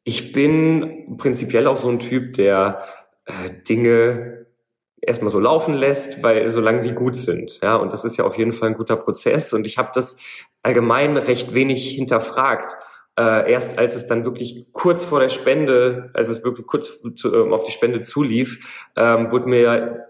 ich 0.04 0.32
bin 0.32 1.16
prinzipiell 1.18 1.66
auch 1.66 1.76
so 1.76 1.88
ein 1.88 2.00
Typ, 2.00 2.34
der 2.34 2.82
äh, 3.26 3.32
Dinge 3.68 4.46
erstmal 5.00 5.30
so 5.30 5.38
laufen 5.38 5.74
lässt, 5.74 6.22
weil 6.22 6.48
solange 6.48 6.82
sie 6.82 6.92
gut 6.92 7.16
sind. 7.16 7.60
Ja, 7.62 7.76
und 7.76 7.92
das 7.92 8.04
ist 8.04 8.16
ja 8.16 8.24
auf 8.24 8.36
jeden 8.36 8.52
Fall 8.52 8.70
ein 8.70 8.76
guter 8.76 8.96
Prozess. 8.96 9.52
Und 9.52 9.66
ich 9.66 9.78
habe 9.78 9.90
das 9.94 10.18
allgemein 10.62 11.16
recht 11.16 11.54
wenig 11.54 11.90
hinterfragt. 11.90 12.74
Äh, 13.18 13.52
erst 13.52 13.78
als 13.78 13.94
es 13.94 14.06
dann 14.06 14.24
wirklich 14.24 14.66
kurz 14.72 15.04
vor 15.04 15.20
der 15.20 15.28
Spende, 15.28 16.10
als 16.14 16.28
es 16.28 16.42
wirklich 16.44 16.66
kurz 16.66 17.00
zu, 17.16 17.34
ähm, 17.34 17.52
auf 17.52 17.64
die 17.64 17.72
Spende 17.72 18.00
zulief, 18.00 18.88
ähm, 18.96 19.30
wurde 19.30 19.48
mir 19.48 20.07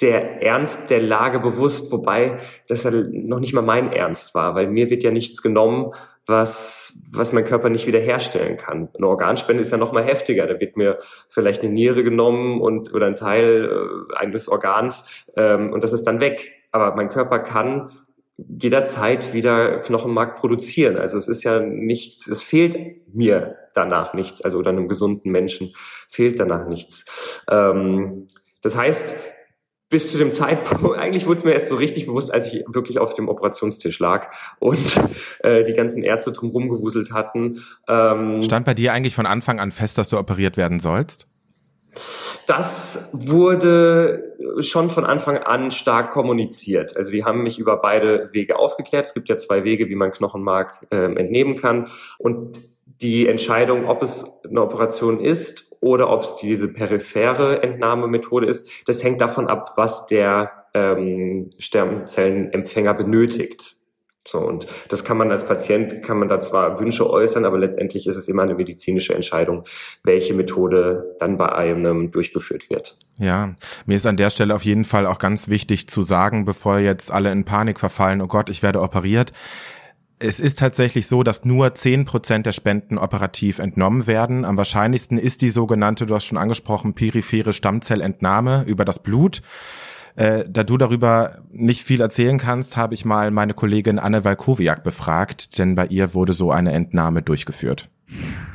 der 0.00 0.42
Ernst 0.42 0.90
der 0.90 1.00
Lage 1.00 1.40
bewusst, 1.40 1.92
wobei 1.92 2.38
das 2.68 2.84
ja 2.84 2.90
noch 2.90 3.40
nicht 3.40 3.52
mal 3.52 3.62
mein 3.62 3.92
Ernst 3.92 4.34
war, 4.34 4.54
weil 4.54 4.68
mir 4.68 4.90
wird 4.90 5.02
ja 5.02 5.10
nichts 5.10 5.42
genommen, 5.42 5.92
was, 6.26 6.94
was 7.12 7.32
mein 7.32 7.44
Körper 7.44 7.68
nicht 7.68 7.86
wiederherstellen 7.86 8.56
kann. 8.56 8.88
Eine 8.96 9.08
Organspende 9.08 9.60
ist 9.60 9.72
ja 9.72 9.78
noch 9.78 9.92
mal 9.92 10.04
heftiger. 10.04 10.46
Da 10.46 10.60
wird 10.60 10.76
mir 10.76 10.98
vielleicht 11.28 11.62
eine 11.62 11.72
Niere 11.72 12.04
genommen 12.04 12.60
und 12.60 12.94
oder 12.94 13.06
ein 13.06 13.16
Teil 13.16 13.68
äh, 13.68 14.16
eines 14.16 14.48
Organs 14.48 15.26
ähm, 15.36 15.72
und 15.72 15.82
das 15.82 15.92
ist 15.92 16.04
dann 16.04 16.20
weg. 16.20 16.52
Aber 16.72 16.94
mein 16.94 17.08
Körper 17.08 17.40
kann 17.40 17.90
jederzeit 18.36 19.34
wieder 19.34 19.80
Knochenmark 19.80 20.36
produzieren. 20.36 20.96
Also 20.96 21.18
es 21.18 21.28
ist 21.28 21.42
ja 21.42 21.60
nichts, 21.60 22.26
es 22.26 22.42
fehlt 22.42 23.14
mir 23.14 23.56
danach 23.74 24.14
nichts, 24.14 24.42
also 24.42 24.58
oder 24.58 24.70
einem 24.70 24.88
gesunden 24.88 25.30
Menschen 25.30 25.74
fehlt 26.08 26.40
danach 26.40 26.66
nichts. 26.66 27.42
Ähm, 27.50 28.28
das 28.62 28.76
heißt, 28.76 29.14
bis 29.90 30.10
zu 30.10 30.18
dem 30.18 30.32
Zeitpunkt, 30.32 30.98
eigentlich 30.98 31.26
wurde 31.26 31.44
mir 31.44 31.52
erst 31.52 31.68
so 31.68 31.74
richtig 31.76 32.06
bewusst, 32.06 32.32
als 32.32 32.52
ich 32.52 32.64
wirklich 32.66 32.98
auf 32.98 33.12
dem 33.12 33.28
Operationstisch 33.28 33.98
lag 33.98 34.32
und 34.58 34.96
äh, 35.40 35.64
die 35.64 35.74
ganzen 35.74 36.02
Ärzte 36.02 36.32
drumherum 36.32 36.70
gewuselt 36.70 37.12
hatten. 37.12 37.62
Ähm, 37.86 38.42
Stand 38.42 38.64
bei 38.64 38.74
dir 38.74 38.92
eigentlich 38.92 39.14
von 39.14 39.26
Anfang 39.26 39.60
an 39.60 39.72
fest, 39.72 39.98
dass 39.98 40.08
du 40.08 40.18
operiert 40.18 40.56
werden 40.56 40.80
sollst? 40.80 41.26
Das 42.46 43.10
wurde 43.12 44.36
schon 44.60 44.90
von 44.90 45.04
Anfang 45.04 45.38
an 45.38 45.72
stark 45.72 46.12
kommuniziert. 46.12 46.96
Also 46.96 47.10
die 47.10 47.24
haben 47.24 47.42
mich 47.42 47.58
über 47.58 47.76
beide 47.76 48.30
Wege 48.32 48.58
aufgeklärt. 48.58 49.06
Es 49.06 49.14
gibt 49.14 49.28
ja 49.28 49.36
zwei 49.36 49.64
Wege, 49.64 49.88
wie 49.88 49.96
man 49.96 50.12
Knochenmark 50.12 50.86
äh, 50.90 50.96
entnehmen 50.96 51.56
kann. 51.56 51.88
Und 52.18 52.60
die 52.86 53.26
Entscheidung, 53.26 53.86
ob 53.88 54.02
es 54.02 54.24
eine 54.48 54.62
Operation 54.62 55.20
ist 55.20 55.69
oder 55.80 56.10
ob 56.10 56.22
es 56.22 56.36
diese 56.36 56.68
periphere 56.68 57.62
Entnahmemethode 57.62 58.46
ist, 58.46 58.70
das 58.86 59.02
hängt 59.02 59.20
davon 59.20 59.48
ab, 59.48 59.72
was 59.76 60.06
der 60.06 60.52
ähm, 60.74 61.50
Stammzellenempfänger 61.58 62.94
benötigt. 62.94 63.76
So, 64.26 64.38
und 64.38 64.66
das 64.90 65.02
kann 65.02 65.16
man 65.16 65.30
als 65.30 65.46
Patient, 65.46 66.02
kann 66.02 66.18
man 66.18 66.28
da 66.28 66.40
zwar 66.40 66.78
Wünsche 66.78 67.08
äußern, 67.08 67.46
aber 67.46 67.58
letztendlich 67.58 68.06
ist 68.06 68.16
es 68.16 68.28
immer 68.28 68.42
eine 68.42 68.54
medizinische 68.54 69.14
Entscheidung, 69.14 69.64
welche 70.04 70.34
Methode 70.34 71.16
dann 71.18 71.38
bei 71.38 71.50
einem 71.50 72.10
durchgeführt 72.10 72.68
wird. 72.68 72.98
Ja, 73.18 73.54
mir 73.86 73.96
ist 73.96 74.06
an 74.06 74.18
der 74.18 74.28
Stelle 74.28 74.54
auf 74.54 74.62
jeden 74.62 74.84
Fall 74.84 75.06
auch 75.06 75.18
ganz 75.18 75.48
wichtig 75.48 75.88
zu 75.88 76.02
sagen, 76.02 76.44
bevor 76.44 76.78
jetzt 76.78 77.10
alle 77.10 77.32
in 77.32 77.44
Panik 77.44 77.80
verfallen, 77.80 78.20
oh 78.20 78.26
Gott, 78.26 78.50
ich 78.50 78.62
werde 78.62 78.82
operiert 78.82 79.32
es 80.20 80.38
ist 80.38 80.58
tatsächlich 80.58 81.06
so, 81.06 81.22
dass 81.22 81.44
nur 81.44 81.74
zehn 81.74 82.04
Prozent 82.04 82.44
der 82.44 82.52
Spenden 82.52 82.98
operativ 82.98 83.58
entnommen 83.58 84.06
werden. 84.06 84.44
Am 84.44 84.56
wahrscheinlichsten 84.56 85.18
ist 85.18 85.40
die 85.40 85.48
sogenannte, 85.48 86.06
du 86.06 86.14
hast 86.14 86.26
schon 86.26 86.38
angesprochen, 86.38 86.92
periphere 86.92 87.54
Stammzellentnahme 87.54 88.64
über 88.66 88.84
das 88.84 89.02
Blut. 89.02 89.40
Äh, 90.16 90.44
da 90.46 90.62
du 90.62 90.76
darüber 90.76 91.38
nicht 91.50 91.84
viel 91.84 92.02
erzählen 92.02 92.38
kannst, 92.38 92.76
habe 92.76 92.94
ich 92.94 93.06
mal 93.06 93.30
meine 93.30 93.54
Kollegin 93.54 93.98
Anne 93.98 94.24
Walkowiak 94.24 94.84
befragt, 94.84 95.58
denn 95.58 95.74
bei 95.74 95.86
ihr 95.86 96.12
wurde 96.12 96.34
so 96.34 96.50
eine 96.50 96.72
Entnahme 96.72 97.22
durchgeführt. 97.22 97.88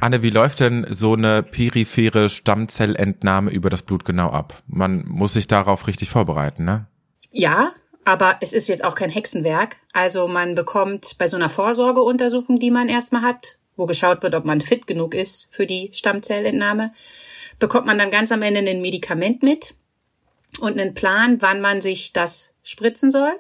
Anne, 0.02 0.22
wie 0.22 0.30
läuft 0.30 0.60
denn 0.60 0.86
so 0.90 1.14
eine 1.14 1.42
periphere 1.42 2.30
Stammzellentnahme 2.30 3.50
über 3.50 3.72
das 3.72 3.82
Blut 3.82 4.06
genau 4.06 4.30
ab? 4.30 4.62
Man 4.68 5.06
muss 5.08 5.34
sich 5.34 5.48
darauf 5.48 5.88
richtig 5.88 6.10
vorbereiten, 6.10 6.66
ne? 6.66 6.88
Ja, 7.32 7.72
aber 8.06 8.38
es 8.40 8.54
ist 8.54 8.70
jetzt 8.70 8.84
auch 8.84 8.96
kein 8.96 9.10
Hexenwerk. 9.10 9.78
Also 9.92 10.28
man 10.28 10.56
bekommt 10.56 11.18
bei 11.18 11.28
so 11.28 11.36
einer 11.36 11.50
Vorsorgeuntersuchung, 11.50 12.60
die 12.60 12.72
man 12.72 12.88
erstmal 12.88 13.24
hat, 13.24 13.58
wo 13.76 13.88
geschaut 13.88 14.24
wird, 14.24 14.36
ob 14.36 14.46
man 14.46 14.62
fit 14.62 14.88
genug 14.88 15.14
ist 15.14 15.54
für 15.54 15.66
die 15.66 15.90
Stammzellentnahme, 15.92 16.94
bekommt 17.60 17.88
man 17.88 17.98
dann 17.98 18.12
ganz 18.12 18.32
am 18.32 18.44
Ende 18.44 18.62
ein 18.62 18.82
Medikament 18.82 19.44
mit 19.44 19.74
und 20.60 20.80
einen 20.80 20.94
Plan, 20.94 21.42
wann 21.42 21.62
man 21.62 21.82
sich 21.82 22.14
das 22.14 22.54
spritzen 22.64 23.12
soll. 23.12 23.34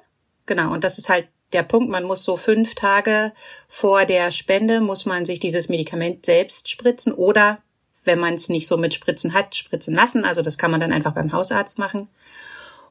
Genau, 0.45 0.73
und 0.73 0.83
das 0.83 0.97
ist 0.97 1.09
halt 1.09 1.27
der 1.53 1.63
Punkt, 1.63 1.89
man 1.89 2.03
muss 2.03 2.25
so 2.25 2.35
fünf 2.35 2.75
Tage 2.75 3.31
vor 3.67 4.05
der 4.05 4.31
Spende, 4.31 4.81
muss 4.81 5.05
man 5.05 5.25
sich 5.25 5.39
dieses 5.39 5.69
Medikament 5.69 6.25
selbst 6.25 6.69
spritzen 6.69 7.13
oder, 7.13 7.59
wenn 8.03 8.19
man 8.19 8.33
es 8.33 8.49
nicht 8.49 8.67
so 8.67 8.77
mit 8.77 8.93
Spritzen 8.93 9.33
hat, 9.33 9.55
spritzen 9.55 9.93
lassen. 9.95 10.25
Also 10.25 10.41
das 10.41 10.57
kann 10.57 10.71
man 10.71 10.79
dann 10.79 10.91
einfach 10.91 11.13
beim 11.13 11.31
Hausarzt 11.31 11.79
machen. 11.79 12.09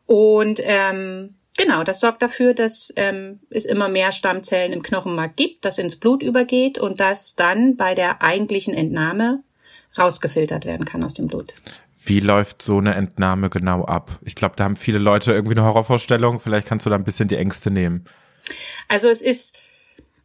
Und 0.07 0.61
ähm, 0.63 1.35
Genau, 1.57 1.85
das 1.85 2.01
sorgt 2.01 2.21
dafür, 2.21 2.53
dass 2.53 2.93
ähm, 2.97 3.41
es 3.49 3.65
immer 3.65 3.89
mehr 3.89 4.11
Stammzellen 4.11 4.73
im 4.73 4.83
Knochenmark 4.83 5.37
gibt, 5.37 5.65
das 5.65 5.79
ins 5.79 5.97
Blut 5.97 6.23
übergeht 6.23 6.79
und 6.79 6.99
das 6.99 7.37
dann 7.37 7.77
bei 7.77 7.95
der 7.95 8.23
eigentlichen 8.23 8.75
Entnahme 8.75 9.45
rausgefiltert 9.97 10.65
werden 10.65 10.85
kann 10.85 11.05
aus 11.05 11.15
dem 11.15 11.29
Blut. 11.29 11.55
Wie 12.05 12.21
läuft 12.21 12.61
so 12.61 12.79
eine 12.79 12.95
Entnahme 12.95 13.51
genau 13.51 13.85
ab? 13.85 14.19
Ich 14.23 14.35
glaube, 14.35 14.57
da 14.57 14.65
haben 14.65 14.77
viele 14.77 14.99
Leute 14.99 15.33
irgendwie 15.33 15.55
eine 15.55 15.65
Horrorvorstellung. 15.65 16.41
Vielleicht 16.41 16.67
kannst 16.67 16.85
du 16.87 16.91
da 16.91 16.97
ein 16.97 17.05
bisschen 17.05 17.29
die 17.29 17.37
Ängste 17.37 17.71
nehmen. 17.71 18.05
Also 18.89 19.09
es 19.09 19.23
ist 19.23 19.57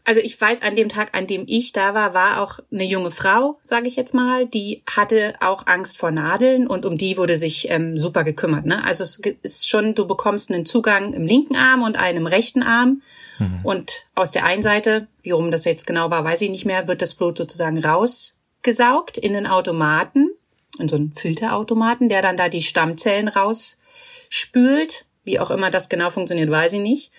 also 0.10 0.22
ich 0.22 0.42
weiß, 0.42 0.64
an 0.64 0.76
dem 0.76 0.90
Tag, 0.90 1.10
an 1.12 1.28
dem 1.28 1.44
ich 1.46 1.72
da 1.72 1.94
war, 1.94 2.16
war 2.16 2.42
auch 2.42 2.58
eine 2.72 2.84
junge 2.84 3.12
Frau, 3.12 3.60
sage 3.62 3.88
ich 3.88 3.96
jetzt 3.96 4.16
mal, 4.16 4.48
die 4.48 4.82
hatte 4.90 5.36
auch 5.40 5.68
Angst 5.68 6.00
vor 6.00 6.10
Nadeln 6.10 6.66
und 6.66 6.84
um 6.88 6.98
die 6.98 7.16
wurde 7.16 7.38
sich 7.38 7.70
ähm, 7.70 7.96
super 7.96 8.24
gekümmert. 8.24 8.66
Ne? 8.66 8.84
Also 8.84 9.04
es 9.04 9.22
ist 9.44 9.70
schon, 9.70 9.94
du 9.94 10.08
bekommst 10.08 10.52
einen 10.52 10.66
Zugang 10.66 11.14
im 11.14 11.28
linken 11.28 11.56
Arm 11.56 11.84
und 11.84 11.96
einen 11.96 12.18
im 12.18 12.26
rechten 12.26 12.64
Arm. 12.64 13.04
Mhm. 13.38 13.60
Und 13.62 14.08
aus 14.16 14.32
der 14.32 14.46
einen 14.46 14.64
Seite, 14.64 15.08
wie 15.22 15.30
rum 15.30 15.52
das 15.52 15.64
jetzt 15.64 15.86
genau 15.86 16.10
war, 16.10 16.24
weiß 16.24 16.42
ich 16.42 16.50
nicht 16.50 16.66
mehr, 16.66 16.88
wird 16.88 17.04
das 17.04 17.14
Blut 17.14 17.38
sozusagen 17.38 17.78
rausgesaugt 17.78 19.20
in 19.20 19.34
den 19.34 19.46
Automaten, 19.46 20.32
in 20.80 20.88
so 20.88 20.96
einen 20.96 21.14
Filterautomaten, 21.14 22.10
der 22.10 22.24
dann 22.24 22.36
da 22.36 22.50
die 22.50 22.64
Stammzellen 22.64 23.28
rausspült. 23.28 25.06
Wie 25.24 25.40
auch 25.40 25.52
immer 25.52 25.70
das 25.70 25.88
genau 25.88 26.10
funktioniert, 26.10 26.50
weiß 26.50 26.74
ich 26.74 26.82
nicht. 26.82 27.12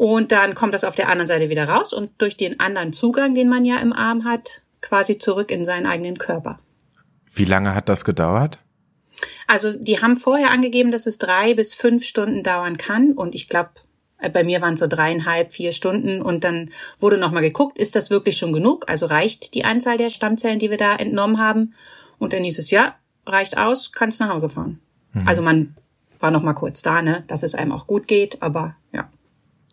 Und 0.00 0.32
dann 0.32 0.54
kommt 0.54 0.72
das 0.72 0.84
auf 0.84 0.94
der 0.94 1.10
anderen 1.10 1.26
Seite 1.26 1.50
wieder 1.50 1.68
raus 1.68 1.92
und 1.92 2.10
durch 2.16 2.34
den 2.34 2.58
anderen 2.58 2.94
Zugang, 2.94 3.34
den 3.34 3.50
man 3.50 3.66
ja 3.66 3.76
im 3.76 3.92
Arm 3.92 4.24
hat, 4.24 4.62
quasi 4.80 5.18
zurück 5.18 5.50
in 5.50 5.66
seinen 5.66 5.84
eigenen 5.84 6.16
Körper. 6.16 6.58
Wie 7.30 7.44
lange 7.44 7.74
hat 7.74 7.90
das 7.90 8.02
gedauert? 8.02 8.60
Also 9.46 9.78
die 9.78 10.00
haben 10.00 10.16
vorher 10.16 10.52
angegeben, 10.52 10.90
dass 10.90 11.04
es 11.04 11.18
drei 11.18 11.52
bis 11.52 11.74
fünf 11.74 12.06
Stunden 12.06 12.42
dauern 12.42 12.78
kann 12.78 13.12
und 13.12 13.34
ich 13.34 13.50
glaube, 13.50 13.72
äh, 14.16 14.30
bei 14.30 14.42
mir 14.42 14.62
waren 14.62 14.72
es 14.72 14.80
so 14.80 14.86
dreieinhalb, 14.86 15.52
vier 15.52 15.72
Stunden 15.72 16.22
und 16.22 16.44
dann 16.44 16.70
wurde 16.98 17.18
nochmal 17.18 17.42
geguckt, 17.42 17.76
ist 17.76 17.94
das 17.94 18.08
wirklich 18.08 18.38
schon 18.38 18.54
genug? 18.54 18.88
Also 18.88 19.04
reicht 19.04 19.52
die 19.52 19.66
Anzahl 19.66 19.98
der 19.98 20.08
Stammzellen, 20.08 20.58
die 20.58 20.70
wir 20.70 20.78
da 20.78 20.96
entnommen 20.96 21.38
haben? 21.38 21.74
Und 22.18 22.32
dann 22.32 22.42
hieß 22.42 22.58
es, 22.58 22.70
ja, 22.70 22.94
reicht 23.26 23.58
aus, 23.58 23.92
kannst 23.92 24.18
nach 24.18 24.30
Hause 24.30 24.48
fahren. 24.48 24.80
Mhm. 25.12 25.28
Also 25.28 25.42
man 25.42 25.76
war 26.20 26.30
nochmal 26.30 26.54
kurz 26.54 26.80
da, 26.80 27.02
ne, 27.02 27.22
dass 27.26 27.42
es 27.42 27.54
einem 27.54 27.72
auch 27.72 27.86
gut 27.86 28.08
geht, 28.08 28.40
aber. 28.40 28.76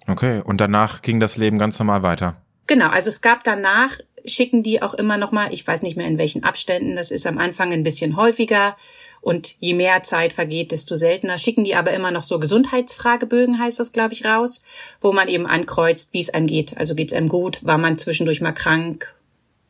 Okay, 0.08 0.42
und 0.44 0.60
danach 0.62 1.02
ging 1.02 1.20
das 1.20 1.38
Leben 1.38 1.60
ganz 1.60 1.78
normal 1.80 2.02
weiter. 2.02 2.42
Genau, 2.66 2.90
also 2.90 3.10
es 3.10 3.22
gab 3.22 3.44
danach, 3.44 3.92
schicken 4.26 4.64
die 4.64 4.82
auch 4.82 4.94
immer 4.94 5.18
noch 5.18 5.32
mal, 5.32 5.54
ich 5.54 5.66
weiß 5.66 5.84
nicht 5.84 5.96
mehr 5.96 6.08
in 6.08 6.18
welchen 6.18 6.44
Abständen, 6.44 6.96
das 6.96 7.12
ist 7.12 7.26
am 7.26 7.38
Anfang 7.38 7.72
ein 7.72 7.84
bisschen 7.84 8.18
häufiger 8.18 8.76
und 9.22 9.56
je 9.60 9.74
mehr 9.74 10.04
Zeit 10.04 10.34
vergeht, 10.34 10.72
desto 10.72 10.96
seltener, 10.96 11.38
schicken 11.38 11.64
die 11.64 11.76
aber 11.76 11.92
immer 11.92 12.12
noch 12.12 12.24
so 12.24 12.40
Gesundheitsfragebögen, 12.40 13.60
heißt 13.60 13.80
das, 13.80 13.92
glaube 13.92 14.14
ich, 14.14 14.26
raus, 14.26 14.62
wo 15.02 15.12
man 15.14 15.28
eben 15.28 15.48
ankreuzt, 15.48 16.14
wie 16.14 16.20
es 16.20 16.34
einem 16.34 16.48
geht. 16.48 16.78
Also 16.78 16.96
geht 16.96 17.10
es 17.10 17.18
einem 17.18 17.30
gut, 17.30 17.66
war 17.66 17.78
man 17.78 17.98
zwischendurch 17.98 18.42
mal 18.42 18.54
krank, 18.54 19.16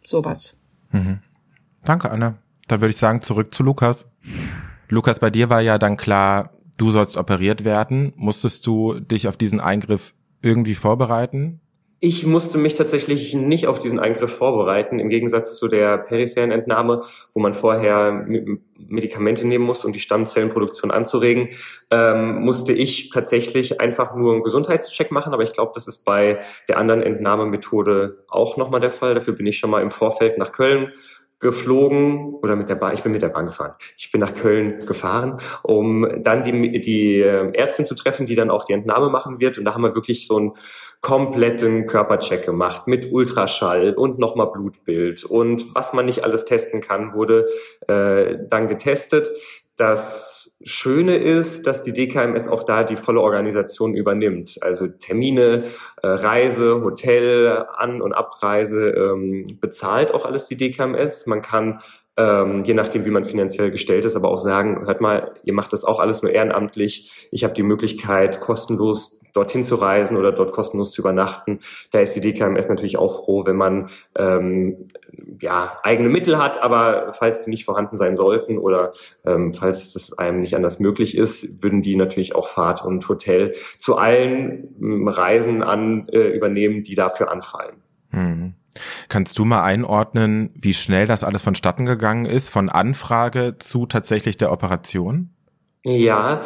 sowas. 0.04 0.58
Mhm. 0.92 1.20
Danke, 1.84 2.12
Anna. 2.12 2.38
Da 2.68 2.82
würde 2.82 2.92
ich 2.92 2.98
sagen, 2.98 3.22
zurück 3.22 3.54
zu 3.54 3.64
Lukas. 3.64 4.08
Lukas, 4.90 5.20
bei 5.20 5.30
dir 5.30 5.50
war 5.50 5.62
ja 5.62 5.78
dann 5.78 5.98
klar, 5.98 6.52
du 6.78 6.92
sollst 6.92 7.16
operiert 7.18 7.64
werden. 7.64 8.14
Musstest 8.16 8.66
du 8.68 9.00
dich 9.00 9.28
auf 9.28 9.38
diesen 9.38 9.60
Eingriff 9.60 10.14
irgendwie 10.42 10.76
vorbereiten? 10.76 11.62
Ich 12.00 12.28
musste 12.28 12.60
mich 12.60 12.76
tatsächlich 12.76 13.34
nicht 13.34 13.66
auf 13.66 13.80
diesen 13.80 13.98
Eingriff 13.98 14.32
vorbereiten, 14.32 15.00
im 15.00 15.10
Gegensatz 15.10 15.58
zu 15.58 15.68
der 15.68 15.98
peripheren 15.98 16.52
Entnahme, 16.52 17.02
wo 17.34 17.40
man 17.40 17.56
vorher 17.56 18.24
Medikamente 18.78 19.48
nehmen 19.48 19.66
muss, 19.66 19.84
um 19.84 19.94
die 19.94 20.00
Stammzellenproduktion 20.00 20.92
anzuregen, 20.92 21.50
ähm, 21.90 22.42
musste 22.42 22.72
ich 22.72 23.10
tatsächlich 23.10 23.82
einfach 23.82 24.16
nur 24.16 24.34
einen 24.34 24.44
Gesundheitscheck 24.44 25.10
machen. 25.10 25.34
Aber 25.34 25.42
ich 25.42 25.54
glaube, 25.54 25.72
das 25.74 25.88
ist 25.88 26.06
bei 26.06 26.40
der 26.68 26.78
anderen 26.78 27.02
Entnahmemethode 27.02 28.24
auch 28.28 28.58
nochmal 28.58 28.80
der 28.82 28.92
Fall. 28.92 29.16
Dafür 29.16 29.34
bin 29.34 29.48
ich 29.48 29.58
schon 29.58 29.72
mal 29.72 29.82
im 29.82 29.90
Vorfeld 29.90 30.38
nach 30.38 30.52
Köln 30.52 30.92
geflogen 31.40 32.34
oder 32.42 32.56
mit 32.56 32.70
der 32.70 32.76
Bahn, 32.76 32.94
ich 32.94 33.04
bin 33.04 33.12
mit 33.12 33.22
der 33.22 33.30
Bahn 33.30 33.46
gefahren. 33.46 33.74
Ich 33.96 34.12
bin 34.12 34.22
nach 34.22 34.34
Köln 34.34 34.86
gefahren, 34.86 35.40
um 35.62 36.24
dann 36.24 36.44
die, 36.44 36.82
die 36.82 37.20
ähm, 37.20 37.54
Ärztin 37.54 37.86
zu 37.86 37.96
treffen, 37.96 38.26
die 38.26 38.36
dann 38.36 38.50
auch 38.50 38.66
die 38.66 38.74
Entnahme 38.74 39.10
machen 39.10 39.40
wird. 39.40 39.58
Und 39.58 39.66
da 39.66 39.74
haben 39.74 39.84
wir 39.84 39.94
wirklich 39.94 40.28
so 40.28 40.38
einen 40.38 40.54
kompletten 41.02 41.86
Körpercheck 41.86 42.44
gemacht 42.44 42.88
mit 42.88 43.12
Ultraschall 43.12 43.94
und 43.94 44.18
nochmal 44.18 44.52
Blutbild. 44.52 45.26
Und 45.26 45.76
was 45.76 45.94
man 45.94 46.06
nicht 46.06 46.24
alles 46.24 46.46
testen 46.46 46.82
kann, 46.82 47.14
wurde 47.14 47.46
äh, 47.88 48.38
dann 48.50 48.68
getestet. 48.68 49.30
Das 49.76 50.47
Schöne 50.64 51.18
ist, 51.18 51.68
dass 51.68 51.84
die 51.84 51.94
DKMS 51.94 52.48
auch 52.48 52.64
da 52.64 52.84
die 52.84 52.96
volle 52.96 53.22
Organisation 53.22 53.94
übernimmt. 53.94 54.58
Also 54.62 54.88
Termine, 54.88 55.66
äh, 56.02 56.08
Reise, 56.08 56.82
Hotel, 56.82 57.66
An- 57.76 58.02
und 58.02 58.14
Abreise 58.14 58.90
ähm, 58.90 59.60
bezahlt 59.62 60.12
auch 60.12 60.26
alles 60.26 60.48
die 60.48 60.58
DKMS. 60.58 61.28
Man 61.28 61.44
kann 61.44 61.80
ähm, 62.18 62.64
je 62.64 62.74
nachdem, 62.74 63.06
wie 63.06 63.12
man 63.12 63.26
finanziell 63.26 63.72
gestellt 63.72 64.04
ist, 64.04 64.16
aber 64.16 64.30
auch 64.30 64.40
sagen, 64.40 64.86
hört 64.86 65.02
mal, 65.02 65.34
ihr 65.44 65.54
macht 65.54 65.72
das 65.72 65.86
auch 65.86 66.00
alles 66.00 66.24
nur 66.24 66.32
ehrenamtlich. 66.32 67.30
Ich 67.32 67.44
habe 67.44 67.54
die 67.54 67.64
Möglichkeit, 67.64 68.40
kostenlos 68.40 69.22
dorthin 69.34 69.64
zu 69.64 69.76
reisen 69.76 70.18
oder 70.18 70.32
dort 70.32 70.52
kostenlos 70.52 70.92
zu 70.92 71.02
übernachten. 71.02 71.60
Da 71.92 72.00
ist 72.00 72.16
die 72.16 72.22
DKMS 72.22 72.70
natürlich 72.70 72.98
auch 72.98 73.24
froh, 73.24 73.46
wenn 73.46 73.56
man 73.56 73.90
ähm, 74.16 74.90
ja 75.40 75.78
eigene 75.84 76.10
Mittel 76.10 76.40
hat, 76.40 76.62
aber 76.62 77.14
falls 77.14 77.46
die 77.46 77.52
nicht 77.52 77.64
vorhanden 77.64 77.98
sein 77.98 78.16
sollten 78.16 78.58
oder 78.58 78.92
ähm, 79.26 79.54
falls 79.54 79.94
das 79.94 80.18
einem 80.18 80.42
nicht 80.42 80.56
anders 80.56 80.80
möglich 80.80 81.16
ist, 81.16 81.62
würden 81.62 81.84
die 81.84 81.96
natürlich 81.96 82.34
auch 82.34 82.48
Fahrt 82.48 82.84
und 82.84 83.08
Hotel 83.08 83.54
zu 83.78 83.98
allen 83.98 84.76
ähm, 84.82 85.08
Reisen 85.08 85.62
an 85.62 86.08
äh, 86.10 86.30
übernehmen, 86.30 86.84
die 86.84 86.96
dafür 86.96 87.32
anfallen. 87.32 87.84
Mhm. 88.12 88.56
Kannst 89.10 89.38
du 89.40 89.46
mal 89.46 89.64
einordnen, 89.64 90.52
wie 90.56 90.74
schnell 90.74 91.08
das 91.08 91.24
alles 91.24 91.42
vonstatten 91.42 91.86
gegangen 91.86 92.26
ist, 92.26 92.50
von 92.50 92.70
Anfrage 92.70 93.56
zu 93.60 93.86
tatsächlich 93.86 94.38
der 94.38 94.52
Operation? 94.52 95.30
Ja, 95.84 96.42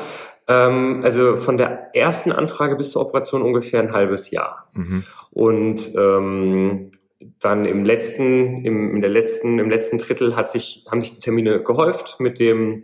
ähm, 0.47 1.01
also 1.03 1.35
von 1.35 1.57
der 1.57 1.95
ersten 1.95 2.31
Anfrage 2.31 2.75
bis 2.75 2.91
zur 2.91 3.01
Operation 3.01 3.41
ungefähr 3.41 3.79
ein 3.79 3.91
halbes 3.91 4.31
Jahr. 4.31 4.69
Mhm. 4.73 5.03
Und 5.31 5.95
ähm, 5.95 6.91
dann 7.39 7.65
im 7.65 7.85
letzten, 7.85 8.65
im, 8.65 8.95
in 8.95 9.01
der 9.01 9.09
letzten, 9.09 9.59
im 9.59 9.69
letzten 9.69 9.99
Drittel 9.99 10.35
hat 10.35 10.51
sich, 10.51 10.85
haben 10.89 11.01
sich 11.01 11.15
die 11.15 11.19
Termine 11.19 11.61
gehäuft 11.61 12.19
mit 12.19 12.39
dem 12.39 12.83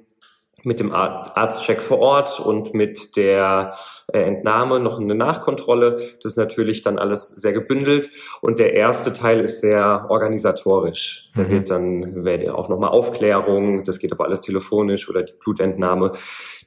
mit 0.68 0.82
dem 0.82 0.92
Arztcheck 0.92 1.82
vor 1.82 2.00
Ort 2.00 2.42
und 2.42 2.74
mit 2.74 3.16
der 3.16 3.74
äh, 4.12 4.20
Entnahme 4.20 4.82
noch 4.82 5.00
eine 5.00 5.16
Nachkontrolle. 5.16 5.94
Das 6.22 6.34
ist 6.34 6.38
natürlich 6.38 6.82
dann 6.82 7.00
alles 7.00 7.30
sehr 7.30 7.54
gebündelt. 7.54 8.12
Und 8.42 8.60
der 8.60 8.74
erste 8.74 9.14
Teil 9.14 9.40
ist 9.40 9.62
sehr 9.62 10.08
organisatorisch. 10.10 11.32
Da 11.36 11.44
mhm. 11.44 11.50
wird 11.50 11.70
dann 11.70 12.26
werde 12.26 12.54
auch 12.54 12.68
nochmal 12.68 12.90
Aufklärung, 12.90 13.86
das 13.86 13.98
geht 13.98 14.12
aber 14.12 14.26
alles 14.26 14.42
telefonisch 14.42 15.10
oder 15.10 15.24
die 15.24 15.34
Blutentnahme. 15.40 16.12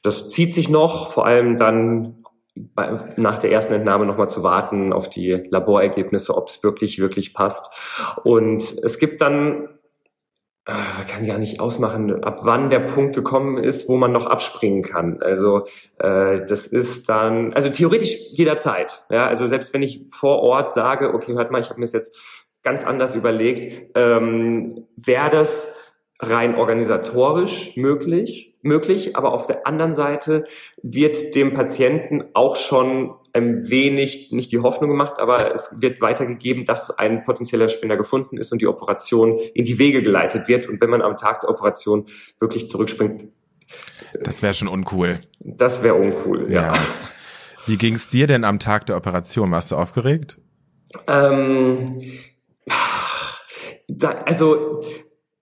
Das 0.03 0.31
zieht 0.31 0.55
sich 0.55 0.71
noch, 0.71 1.13
vor 1.13 1.27
allem 1.27 1.59
dann 1.59 2.25
bei, 2.55 2.97
nach 3.17 3.39
der 3.39 3.53
ersten 3.53 3.75
Entnahme 3.75 4.07
nochmal 4.07 4.31
zu 4.31 4.43
warten 4.43 4.95
auf 4.95 5.11
die 5.11 5.43
Laborergebnisse, 5.51 6.35
ob 6.35 6.49
es 6.49 6.63
wirklich, 6.63 6.99
wirklich 6.99 7.35
passt. 7.35 7.71
Und 8.25 8.63
es 8.63 8.99
gibt 8.99 9.21
dann 9.21 9.69
man 10.67 11.07
kann 11.07 11.27
gar 11.27 11.39
nicht 11.39 11.59
ausmachen, 11.59 12.23
ab 12.23 12.41
wann 12.43 12.71
der 12.71 12.81
Punkt 12.81 13.15
gekommen 13.15 13.59
ist, 13.59 13.89
wo 13.89 13.97
man 13.97 14.13
noch 14.13 14.27
abspringen 14.27 14.83
kann. 14.83 15.21
Also 15.23 15.67
äh, 15.99 16.47
das 16.47 16.67
ist 16.67 17.09
dann, 17.09 17.53
also 17.55 17.71
theoretisch 17.71 18.17
jederzeit. 18.33 19.05
Ja, 19.11 19.27
also 19.27 19.47
selbst 19.47 19.73
wenn 19.75 19.83
ich 19.83 20.05
vor 20.11 20.41
Ort 20.41 20.73
sage, 20.73 21.15
okay, 21.15 21.35
hört 21.35 21.51
mal, 21.51 21.61
ich 21.61 21.71
habe 21.71 21.81
mir 21.81 21.87
das 21.87 21.93
jetzt 21.93 22.17
ganz 22.63 22.85
anders 22.85 23.15
überlegt, 23.15 23.97
ähm, 23.97 24.87
wäre 24.97 25.31
das 25.31 25.75
rein 26.21 26.55
organisatorisch 26.55 27.77
möglich, 27.77 28.55
möglich, 28.63 29.17
aber 29.17 29.33
auf 29.33 29.47
der 29.47 29.67
anderen 29.67 29.95
Seite 29.95 30.45
wird 30.83 31.35
dem 31.35 31.55
Patienten 31.55 32.25
auch 32.35 32.57
schon 32.57 33.15
ein 33.33 33.69
wenig, 33.71 34.33
nicht 34.33 34.53
die 34.53 34.59
Hoffnung 34.59 34.91
gemacht, 34.91 35.19
aber 35.19 35.55
es 35.55 35.77
wird 35.81 36.01
weitergegeben, 36.01 36.65
dass 36.67 36.91
ein 36.91 37.23
potenzieller 37.23 37.69
Spinner 37.69 37.97
gefunden 37.97 38.37
ist 38.37 38.53
und 38.53 38.61
die 38.61 38.67
Operation 38.67 39.39
in 39.55 39.65
die 39.65 39.79
Wege 39.79 40.03
geleitet 40.03 40.49
wird. 40.49 40.67
Und 40.67 40.81
wenn 40.81 40.91
man 40.91 41.03
am 41.03 41.17
Tag 41.17 41.43
der 41.43 41.51
Operation 41.51 42.07
wirklich 42.39 42.69
zurückspringt. 42.69 43.29
Das 44.23 44.43
wäre 44.43 44.55
schon 44.55 44.69
uncool. 44.69 45.21
Das 45.39 45.83
wäre 45.83 45.95
uncool, 45.95 46.51
ja. 46.51 46.73
ja. 46.73 46.79
Wie 47.67 47.77
ging 47.77 47.95
es 47.95 48.09
dir 48.09 48.27
denn 48.27 48.45
am 48.45 48.59
Tag 48.59 48.87
der 48.87 48.97
Operation? 48.97 49.51
Warst 49.53 49.71
du 49.71 49.77
aufgeregt? 49.77 50.37
Ähm, 51.07 52.01
da, 53.89 54.11
also 54.25 54.83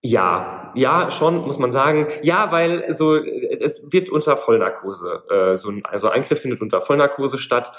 ja, 0.02 0.72
ja, 0.76 1.10
schon, 1.10 1.38
muss 1.38 1.58
man 1.58 1.72
sagen. 1.72 2.06
Ja, 2.22 2.52
weil 2.52 2.92
so 2.92 3.16
es 3.16 3.92
wird 3.92 4.10
unter 4.10 4.36
Vollnarkose, 4.36 5.24
äh, 5.28 5.56
so 5.56 5.70
ein 5.70 5.84
also 5.84 6.08
Eingriff 6.08 6.40
findet 6.40 6.60
unter 6.60 6.80
Vollnarkose 6.80 7.38
statt. 7.38 7.72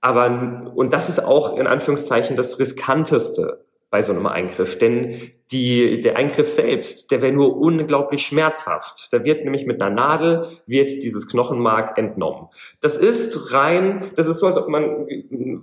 Aber 0.00 0.72
und 0.74 0.92
das 0.92 1.08
ist 1.08 1.18
auch 1.18 1.56
in 1.58 1.66
Anführungszeichen 1.66 2.36
das 2.36 2.58
riskanteste 2.58 3.63
bei 3.94 4.02
so 4.02 4.10
einem 4.10 4.26
Eingriff, 4.26 4.76
denn 4.76 5.20
die, 5.52 6.02
der 6.02 6.16
Eingriff 6.16 6.48
selbst, 6.48 7.12
der 7.12 7.22
wäre 7.22 7.32
nur 7.32 7.56
unglaublich 7.56 8.26
schmerzhaft. 8.26 9.12
Da 9.12 9.24
wird 9.24 9.44
nämlich 9.44 9.66
mit 9.66 9.80
einer 9.80 9.94
Nadel 9.94 10.48
wird 10.66 10.90
dieses 11.04 11.28
Knochenmark 11.28 11.96
entnommen. 11.96 12.48
Das 12.80 12.96
ist 12.96 13.52
rein, 13.52 14.10
das 14.16 14.26
ist 14.26 14.38
so, 14.38 14.48
als 14.48 14.56
ob 14.56 14.66
man, 14.66 15.06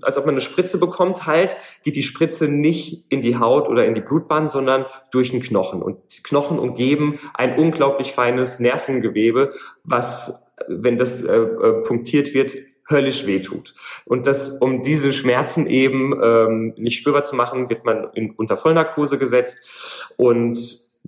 als 0.01 0.17
ob 0.17 0.25
man 0.25 0.35
eine 0.35 0.39
Spritze 0.39 0.77
bekommt, 0.77 1.25
halt 1.27 1.57
geht 1.83 1.97
die 1.97 2.03
Spritze 2.03 2.47
nicht 2.47 3.03
in 3.09 3.21
die 3.21 3.37
Haut 3.37 3.67
oder 3.67 3.83
in 3.83 3.95
die 3.95 3.99
Blutbahn, 3.99 4.47
sondern 4.47 4.85
durch 5.11 5.31
den 5.31 5.41
Knochen. 5.41 5.81
Und 5.81 5.97
Knochen 6.23 6.57
umgeben 6.57 7.19
ein 7.33 7.59
unglaublich 7.59 8.13
feines 8.13 8.61
Nervengewebe, 8.61 9.51
was, 9.83 10.47
wenn 10.69 10.97
das 10.97 11.21
äh, 11.21 11.35
äh 11.35 11.83
punktiert 11.83 12.33
wird, 12.33 12.55
höllisch 12.89 13.25
wehtut. 13.25 13.73
Und 14.05 14.27
das, 14.27 14.49
um 14.59 14.83
diese 14.83 15.13
Schmerzen 15.13 15.67
eben 15.67 16.19
ähm, 16.21 16.73
nicht 16.77 16.97
spürbar 16.97 17.23
zu 17.23 17.35
machen, 17.35 17.69
wird 17.69 17.85
man 17.85 18.09
in, 18.13 18.31
unter 18.31 18.57
Vollnarkose 18.57 19.17
gesetzt. 19.17 20.13
Und 20.17 20.57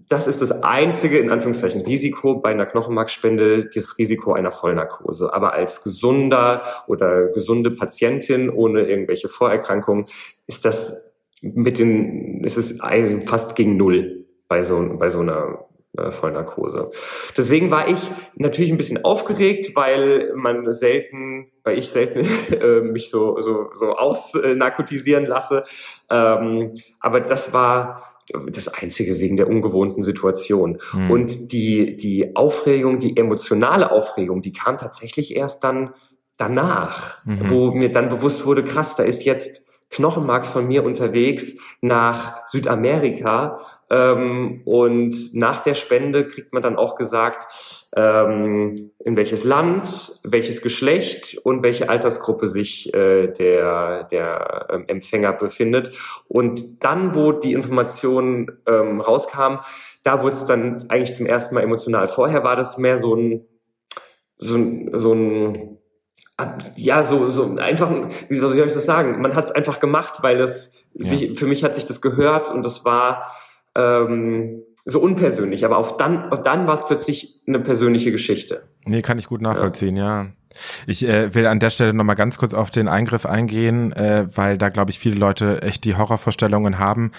das 0.09 0.27
ist 0.27 0.41
das 0.41 0.63
einzige, 0.63 1.19
in 1.19 1.29
Anführungszeichen, 1.29 1.81
Risiko 1.81 2.35
bei 2.35 2.49
einer 2.49 2.65
Knochenmarkspende, 2.65 3.69
das 3.73 3.97
Risiko 3.97 4.33
einer 4.33 4.51
Vollnarkose. 4.51 5.33
Aber 5.33 5.53
als 5.53 5.83
gesunder 5.83 6.63
oder 6.87 7.27
gesunde 7.27 7.71
Patientin 7.71 8.49
ohne 8.49 8.81
irgendwelche 8.81 9.29
Vorerkrankungen 9.29 10.05
ist 10.47 10.65
das 10.65 11.11
mit 11.41 11.77
den, 11.77 12.43
ist 12.43 12.57
es 12.57 12.79
fast 13.25 13.55
gegen 13.55 13.77
Null 13.77 14.25
bei 14.47 14.63
so, 14.63 14.95
bei 14.97 15.09
so 15.09 15.19
einer 15.19 15.65
äh, 15.97 16.11
Vollnarkose. 16.11 16.91
Deswegen 17.37 17.69
war 17.71 17.87
ich 17.87 18.11
natürlich 18.35 18.71
ein 18.71 18.77
bisschen 18.77 19.03
aufgeregt, 19.03 19.75
weil 19.75 20.33
man 20.35 20.71
selten, 20.73 21.51
weil 21.63 21.77
ich 21.77 21.89
selten 21.89 22.19
äh, 22.61 22.81
mich 22.81 23.09
so, 23.09 23.41
so, 23.41 23.69
so 23.75 23.91
ausnarkotisieren 23.95 25.25
lasse. 25.25 25.63
Ähm, 26.09 26.73
aber 26.99 27.19
das 27.19 27.53
war 27.53 28.03
das 28.47 28.69
Einzige 28.69 29.19
wegen 29.19 29.37
der 29.37 29.47
ungewohnten 29.47 30.03
Situation. 30.03 30.79
Mhm. 30.93 31.11
Und 31.11 31.51
die, 31.51 31.97
die 31.97 32.35
Aufregung, 32.35 32.99
die 32.99 33.17
emotionale 33.17 33.91
Aufregung, 33.91 34.41
die 34.41 34.53
kam 34.53 34.77
tatsächlich 34.77 35.35
erst 35.35 35.63
dann 35.63 35.93
danach, 36.37 37.23
mhm. 37.25 37.49
wo 37.49 37.71
mir 37.71 37.91
dann 37.91 38.09
bewusst 38.09 38.45
wurde, 38.45 38.63
krass, 38.63 38.95
da 38.95 39.03
ist 39.03 39.25
jetzt 39.25 39.65
Knochenmark 39.93 40.45
von 40.45 40.67
mir 40.67 40.83
unterwegs 40.83 41.55
nach 41.81 42.45
Südamerika 42.45 43.59
ähm, 43.89 44.61
und 44.65 45.35
nach 45.35 45.61
der 45.61 45.75
Spende 45.75 46.27
kriegt 46.27 46.51
man 46.51 46.63
dann 46.63 46.75
auch 46.77 46.95
gesagt, 46.95 47.47
ähm, 47.95 48.91
in 48.99 49.15
welches 49.15 49.43
Land, 49.43 50.19
welches 50.23 50.61
Geschlecht 50.61 51.37
und 51.43 51.61
welche 51.61 51.89
Altersgruppe 51.89 52.47
sich 52.47 52.93
äh, 52.93 53.27
der, 53.27 54.05
der 54.05 54.67
ähm, 54.71 54.85
Empfänger 54.87 55.33
befindet. 55.33 55.91
Und 56.27 56.83
dann, 56.83 57.13
wo 57.13 57.31
die 57.31 57.53
Information 57.53 58.51
ähm, 58.65 58.99
rauskam, 58.99 59.59
da 60.03 60.21
wurde 60.21 60.33
es 60.33 60.45
dann 60.45 60.83
eigentlich 60.89 61.15
zum 61.15 61.27
ersten 61.27 61.53
Mal 61.55 61.61
emotional. 61.61 62.07
Vorher 62.07 62.43
war 62.43 62.55
das 62.55 62.77
mehr 62.77 62.97
so 62.97 63.15
ein, 63.15 63.45
so 64.37 64.55
ein, 64.55 64.89
so 64.93 65.13
ein 65.13 65.72
ja, 66.75 67.03
so, 67.03 67.29
so 67.29 67.55
einfach, 67.57 67.91
wie 68.29 68.37
soll 68.37 68.57
ich 68.57 68.73
das 68.73 68.85
sagen? 68.85 69.21
Man 69.21 69.35
hat 69.35 69.45
es 69.45 69.51
einfach 69.51 69.79
gemacht, 69.79 70.19
weil 70.21 70.39
es 70.39 70.85
ja. 70.93 71.05
sich, 71.05 71.37
für 71.37 71.45
mich 71.45 71.63
hat 71.63 71.75
sich 71.75 71.85
das 71.85 72.01
gehört 72.01 72.49
und 72.49 72.63
das 72.63 72.85
war 72.85 73.31
ähm, 73.75 74.63
so 74.85 74.99
unpersönlich. 74.99 75.63
Aber 75.63 75.77
auf 75.77 75.97
dann, 75.97 76.31
auf 76.31 76.43
dann 76.43 76.67
war 76.67 76.73
es 76.73 76.85
plötzlich 76.85 77.41
eine 77.47 77.59
persönliche 77.59 78.11
Geschichte. 78.11 78.63
Nee, 78.85 79.01
kann 79.01 79.19
ich 79.19 79.27
gut 79.27 79.41
nachvollziehen, 79.41 79.95
ja. 79.95 80.23
ja. 80.23 80.29
Ich 80.85 81.07
äh, 81.07 81.33
will 81.33 81.47
an 81.47 81.59
der 81.59 81.69
Stelle 81.69 81.93
nochmal 81.93 82.15
ganz 82.15 82.37
kurz 82.37 82.53
auf 82.53 82.69
den 82.69 82.87
Eingriff 82.87 83.25
eingehen, 83.25 83.91
äh, 83.93 84.27
weil 84.35 84.57
da, 84.57 84.69
glaube 84.69 84.91
ich, 84.91 84.99
viele 84.99 85.15
Leute 85.15 85.61
echt 85.61 85.83
die 85.83 85.95
Horrorvorstellungen 85.95 86.79
haben. 86.79 87.11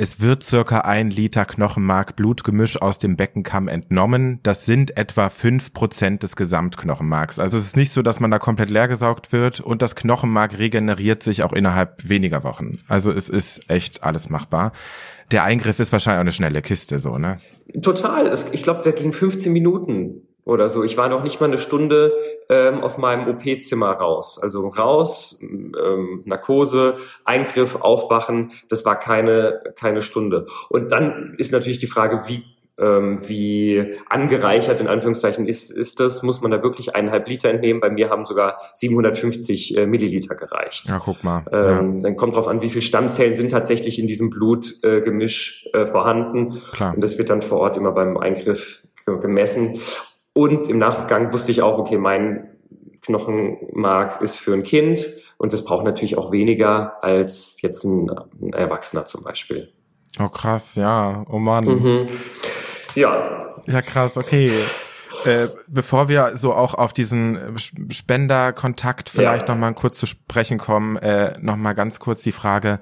Es 0.00 0.20
wird 0.20 0.44
circa 0.44 0.82
ein 0.82 1.10
Liter 1.10 1.44
Knochenmark 1.44 2.14
Blutgemisch 2.14 2.80
aus 2.80 3.00
dem 3.00 3.16
Beckenkamm 3.16 3.66
entnommen. 3.66 4.38
Das 4.44 4.64
sind 4.64 4.96
etwa 4.96 5.28
fünf 5.28 5.72
Prozent 5.72 6.22
des 6.22 6.36
Gesamtknochenmarks. 6.36 7.40
Also 7.40 7.58
es 7.58 7.64
ist 7.64 7.76
nicht 7.76 7.92
so, 7.92 8.02
dass 8.02 8.20
man 8.20 8.30
da 8.30 8.38
komplett 8.38 8.70
leergesaugt 8.70 9.32
wird 9.32 9.58
und 9.58 9.82
das 9.82 9.96
Knochenmark 9.96 10.56
regeneriert 10.56 11.24
sich 11.24 11.42
auch 11.42 11.52
innerhalb 11.52 12.08
weniger 12.08 12.44
Wochen. 12.44 12.78
Also 12.86 13.10
es 13.10 13.28
ist 13.28 13.68
echt 13.68 14.04
alles 14.04 14.30
machbar. 14.30 14.70
Der 15.32 15.42
Eingriff 15.42 15.80
ist 15.80 15.90
wahrscheinlich 15.90 16.18
auch 16.18 16.20
eine 16.20 16.30
schnelle 16.32 16.62
Kiste, 16.62 17.00
so, 17.00 17.18
ne? 17.18 17.40
Total. 17.82 18.32
Ich 18.52 18.62
glaube, 18.62 18.82
der 18.82 18.92
ging 18.92 19.12
15 19.12 19.52
Minuten 19.52 20.27
oder 20.48 20.70
so. 20.70 20.82
Ich 20.82 20.96
war 20.96 21.08
noch 21.08 21.22
nicht 21.22 21.40
mal 21.40 21.46
eine 21.46 21.58
Stunde 21.58 22.14
ähm, 22.48 22.80
aus 22.80 22.96
meinem 22.96 23.28
OP-Zimmer 23.28 23.90
raus. 23.90 24.38
Also 24.40 24.66
raus, 24.66 25.38
ähm, 25.42 26.22
Narkose, 26.24 26.96
Eingriff, 27.24 27.76
Aufwachen, 27.76 28.50
das 28.70 28.84
war 28.86 28.98
keine, 28.98 29.60
keine 29.76 30.00
Stunde. 30.00 30.46
Und 30.70 30.90
dann 30.90 31.34
ist 31.36 31.52
natürlich 31.52 31.78
die 31.78 31.86
Frage, 31.86 32.22
wie 32.26 32.44
ähm, 32.78 33.28
wie 33.28 33.96
angereichert 34.08 34.78
in 34.78 34.86
Anführungszeichen 34.86 35.48
ist, 35.48 35.70
ist 35.72 35.98
das, 35.98 36.22
muss 36.22 36.40
man 36.40 36.52
da 36.52 36.62
wirklich 36.62 36.94
eineinhalb 36.94 37.28
Liter 37.28 37.50
entnehmen. 37.50 37.80
Bei 37.80 37.90
mir 37.90 38.08
haben 38.08 38.24
sogar 38.24 38.56
750 38.74 39.76
äh, 39.76 39.86
Milliliter 39.86 40.36
gereicht. 40.36 40.88
Ja, 40.88 41.00
guck 41.04 41.24
mal. 41.24 41.44
Ähm, 41.50 41.96
ja. 41.96 42.02
Dann 42.04 42.16
kommt 42.16 42.36
drauf 42.36 42.46
an, 42.46 42.62
wie 42.62 42.70
viel 42.70 42.82
Stammzellen 42.82 43.34
sind 43.34 43.50
tatsächlich 43.50 43.98
in 43.98 44.06
diesem 44.06 44.30
Blutgemisch 44.30 45.68
äh, 45.74 45.78
äh, 45.78 45.86
vorhanden. 45.86 46.62
Klar. 46.72 46.94
Und 46.94 47.02
das 47.02 47.18
wird 47.18 47.30
dann 47.30 47.42
vor 47.42 47.58
Ort 47.58 47.76
immer 47.76 47.90
beim 47.90 48.16
Eingriff 48.16 48.86
gemessen. 49.16 49.80
Und 50.32 50.68
im 50.68 50.78
Nachgang 50.78 51.32
wusste 51.32 51.50
ich 51.50 51.62
auch, 51.62 51.78
okay, 51.78 51.98
mein 51.98 52.58
Knochenmark 53.02 54.20
ist 54.20 54.36
für 54.36 54.54
ein 54.54 54.62
Kind 54.62 55.08
und 55.38 55.52
das 55.52 55.64
braucht 55.64 55.84
natürlich 55.84 56.18
auch 56.18 56.32
weniger 56.32 57.02
als 57.02 57.60
jetzt 57.62 57.84
ein, 57.84 58.10
ein 58.40 58.52
Erwachsener 58.52 59.06
zum 59.06 59.24
Beispiel. 59.24 59.72
Oh 60.18 60.28
krass, 60.28 60.74
ja. 60.74 61.24
Oh 61.30 61.38
Mann. 61.38 61.64
Mhm. 61.64 62.08
Ja. 62.94 63.54
Ja, 63.66 63.82
krass, 63.82 64.16
okay. 64.16 64.52
Äh, 65.24 65.48
bevor 65.66 66.08
wir 66.08 66.36
so 66.36 66.54
auch 66.54 66.74
auf 66.74 66.92
diesen 66.92 67.56
Spenderkontakt 67.90 69.10
vielleicht 69.10 69.48
ja. 69.48 69.54
nochmal 69.54 69.74
kurz 69.74 69.98
zu 69.98 70.06
sprechen 70.06 70.58
kommen, 70.58 70.96
äh, 70.96 71.38
nochmal 71.40 71.74
ganz 71.74 71.98
kurz 71.98 72.22
die 72.22 72.32
Frage, 72.32 72.80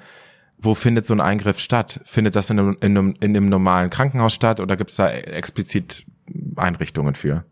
wo 0.58 0.74
findet 0.74 1.06
so 1.06 1.14
ein 1.14 1.20
Eingriff 1.20 1.58
statt? 1.58 2.00
Findet 2.04 2.36
das 2.36 2.50
in 2.50 2.58
einem, 2.58 2.76
in 2.80 2.96
einem, 2.96 3.14
in 3.20 3.36
einem 3.36 3.48
normalen 3.48 3.90
Krankenhaus 3.90 4.32
statt 4.32 4.60
oder 4.60 4.76
gibt 4.76 4.90
es 4.90 4.96
da 4.96 5.10
explizit 5.10 6.06
Einrichtungen 6.56 7.14
für? 7.14 7.44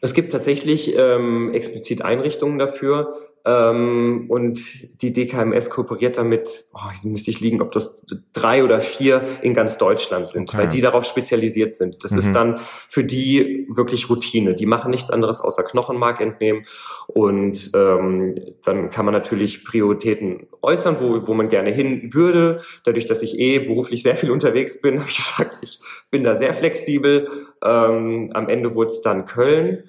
Es 0.00 0.14
gibt 0.14 0.32
tatsächlich 0.32 0.94
ähm, 0.96 1.52
explizit 1.54 2.02
Einrichtungen 2.02 2.58
dafür. 2.58 3.14
Ähm, 3.46 4.26
und 4.28 5.02
die 5.02 5.12
DKMS 5.12 5.70
kooperiert 5.70 6.18
damit, 6.18 6.64
oh, 6.74 7.06
müsste 7.06 7.30
ich 7.30 7.38
liegen, 7.38 7.62
ob 7.62 7.70
das 7.70 8.04
drei 8.32 8.64
oder 8.64 8.80
vier 8.80 9.22
in 9.40 9.54
ganz 9.54 9.78
Deutschland 9.78 10.26
sind, 10.26 10.50
okay. 10.50 10.62
weil 10.62 10.68
die 10.68 10.80
darauf 10.80 11.04
spezialisiert 11.04 11.72
sind. 11.72 12.02
Das 12.02 12.10
mhm. 12.10 12.18
ist 12.18 12.32
dann 12.32 12.60
für 12.88 13.04
die 13.04 13.68
wirklich 13.70 14.10
Routine. 14.10 14.54
Die 14.54 14.66
machen 14.66 14.90
nichts 14.90 15.10
anderes 15.10 15.40
außer 15.40 15.62
Knochenmark 15.62 16.20
entnehmen. 16.20 16.64
Und 17.06 17.70
ähm, 17.74 18.34
dann 18.64 18.90
kann 18.90 19.04
man 19.04 19.14
natürlich 19.14 19.64
Prioritäten 19.64 20.48
äußern, 20.60 20.96
wo, 20.98 21.28
wo 21.28 21.34
man 21.34 21.48
gerne 21.48 21.70
hin 21.70 22.12
würde. 22.12 22.60
Dadurch, 22.84 23.06
dass 23.06 23.22
ich 23.22 23.38
eh 23.38 23.60
beruflich 23.60 24.02
sehr 24.02 24.16
viel 24.16 24.32
unterwegs 24.32 24.80
bin, 24.80 24.98
habe 24.98 25.08
ich 25.08 25.18
gesagt, 25.18 25.58
ich 25.62 25.78
bin 26.10 26.24
da 26.24 26.34
sehr 26.34 26.52
flexibel. 26.52 27.28
Ähm, 27.62 28.28
am 28.34 28.48
Ende 28.48 28.74
wurde 28.74 28.88
es 28.88 29.02
dann 29.02 29.24
Köln 29.24 29.84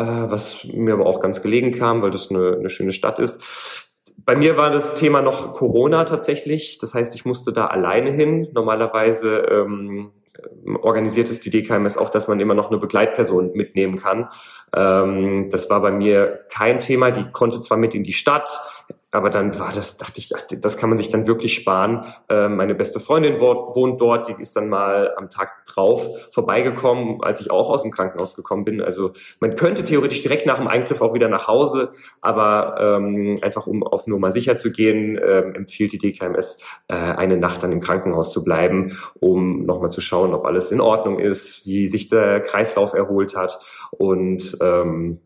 äh, 0.00 0.30
was 0.30 0.64
mir 0.64 0.94
aber 0.94 1.06
auch 1.06 1.20
ganz 1.20 1.42
gelegen 1.42 1.72
kam, 1.72 2.00
weil 2.00 2.10
das 2.10 2.30
eine, 2.30 2.56
eine 2.58 2.70
schöne 2.70 2.92
Stadt 2.92 3.18
ist. 3.18 3.86
Bei 4.16 4.34
mir 4.36 4.56
war 4.56 4.70
das 4.70 4.94
Thema 4.94 5.22
noch 5.22 5.52
Corona 5.52 6.04
tatsächlich. 6.04 6.78
Das 6.78 6.94
heißt, 6.94 7.14
ich 7.14 7.24
musste 7.24 7.52
da 7.52 7.66
alleine 7.66 8.10
hin. 8.10 8.48
Normalerweise 8.52 9.38
ähm, 9.50 10.12
organisiert 10.80 11.30
es 11.30 11.40
die 11.40 11.50
DKMS 11.50 11.98
auch, 11.98 12.10
dass 12.10 12.28
man 12.28 12.40
immer 12.40 12.54
noch 12.54 12.70
eine 12.70 12.78
Begleitperson 12.78 13.52
mitnehmen 13.52 13.98
kann. 13.98 14.28
Ähm, 14.74 15.50
das 15.50 15.68
war 15.68 15.80
bei 15.80 15.90
mir 15.90 16.44
kein 16.50 16.80
Thema. 16.80 17.10
Die 17.10 17.30
konnte 17.30 17.60
zwar 17.60 17.78
mit 17.78 17.94
in 17.94 18.04
die 18.04 18.12
Stadt, 18.12 18.48
aber 19.12 19.30
dann 19.30 19.58
war 19.58 19.72
das, 19.72 19.96
dachte 19.96 20.18
ich, 20.18 20.32
das 20.60 20.76
kann 20.76 20.88
man 20.88 20.98
sich 20.98 21.08
dann 21.08 21.26
wirklich 21.26 21.54
sparen. 21.54 22.04
Ähm, 22.28 22.56
meine 22.56 22.74
beste 22.74 23.00
Freundin 23.00 23.40
wohnt 23.40 24.00
dort, 24.00 24.28
die 24.28 24.40
ist 24.40 24.54
dann 24.54 24.68
mal 24.68 25.14
am 25.16 25.30
Tag 25.30 25.66
drauf 25.66 26.08
vorbeigekommen, 26.30 27.22
als 27.22 27.40
ich 27.40 27.50
auch 27.50 27.70
aus 27.70 27.82
dem 27.82 27.90
Krankenhaus 27.90 28.36
gekommen 28.36 28.64
bin. 28.64 28.80
Also 28.80 29.12
man 29.40 29.56
könnte 29.56 29.84
theoretisch 29.84 30.22
direkt 30.22 30.46
nach 30.46 30.58
dem 30.58 30.68
Eingriff 30.68 31.02
auch 31.02 31.12
wieder 31.12 31.28
nach 31.28 31.48
Hause, 31.48 31.90
aber 32.20 32.76
ähm, 32.78 33.38
einfach 33.42 33.66
um 33.66 33.82
auf 33.82 34.06
Nummer 34.06 34.30
sicher 34.30 34.56
zu 34.56 34.70
gehen, 34.70 35.18
ähm, 35.22 35.54
empfiehlt 35.54 35.92
die 35.92 35.98
DKMS, 35.98 36.58
äh, 36.88 36.94
eine 36.94 37.36
Nacht 37.36 37.62
dann 37.62 37.72
im 37.72 37.80
Krankenhaus 37.80 38.32
zu 38.32 38.44
bleiben, 38.44 38.96
um 39.18 39.64
nochmal 39.64 39.90
zu 39.90 40.00
schauen, 40.00 40.34
ob 40.34 40.44
alles 40.44 40.70
in 40.70 40.80
Ordnung 40.80 41.18
ist, 41.18 41.66
wie 41.66 41.86
sich 41.88 42.08
der 42.08 42.40
Kreislauf 42.40 42.94
erholt 42.94 43.36
hat 43.36 43.58
und 43.90 44.56
ähm, 44.60 45.20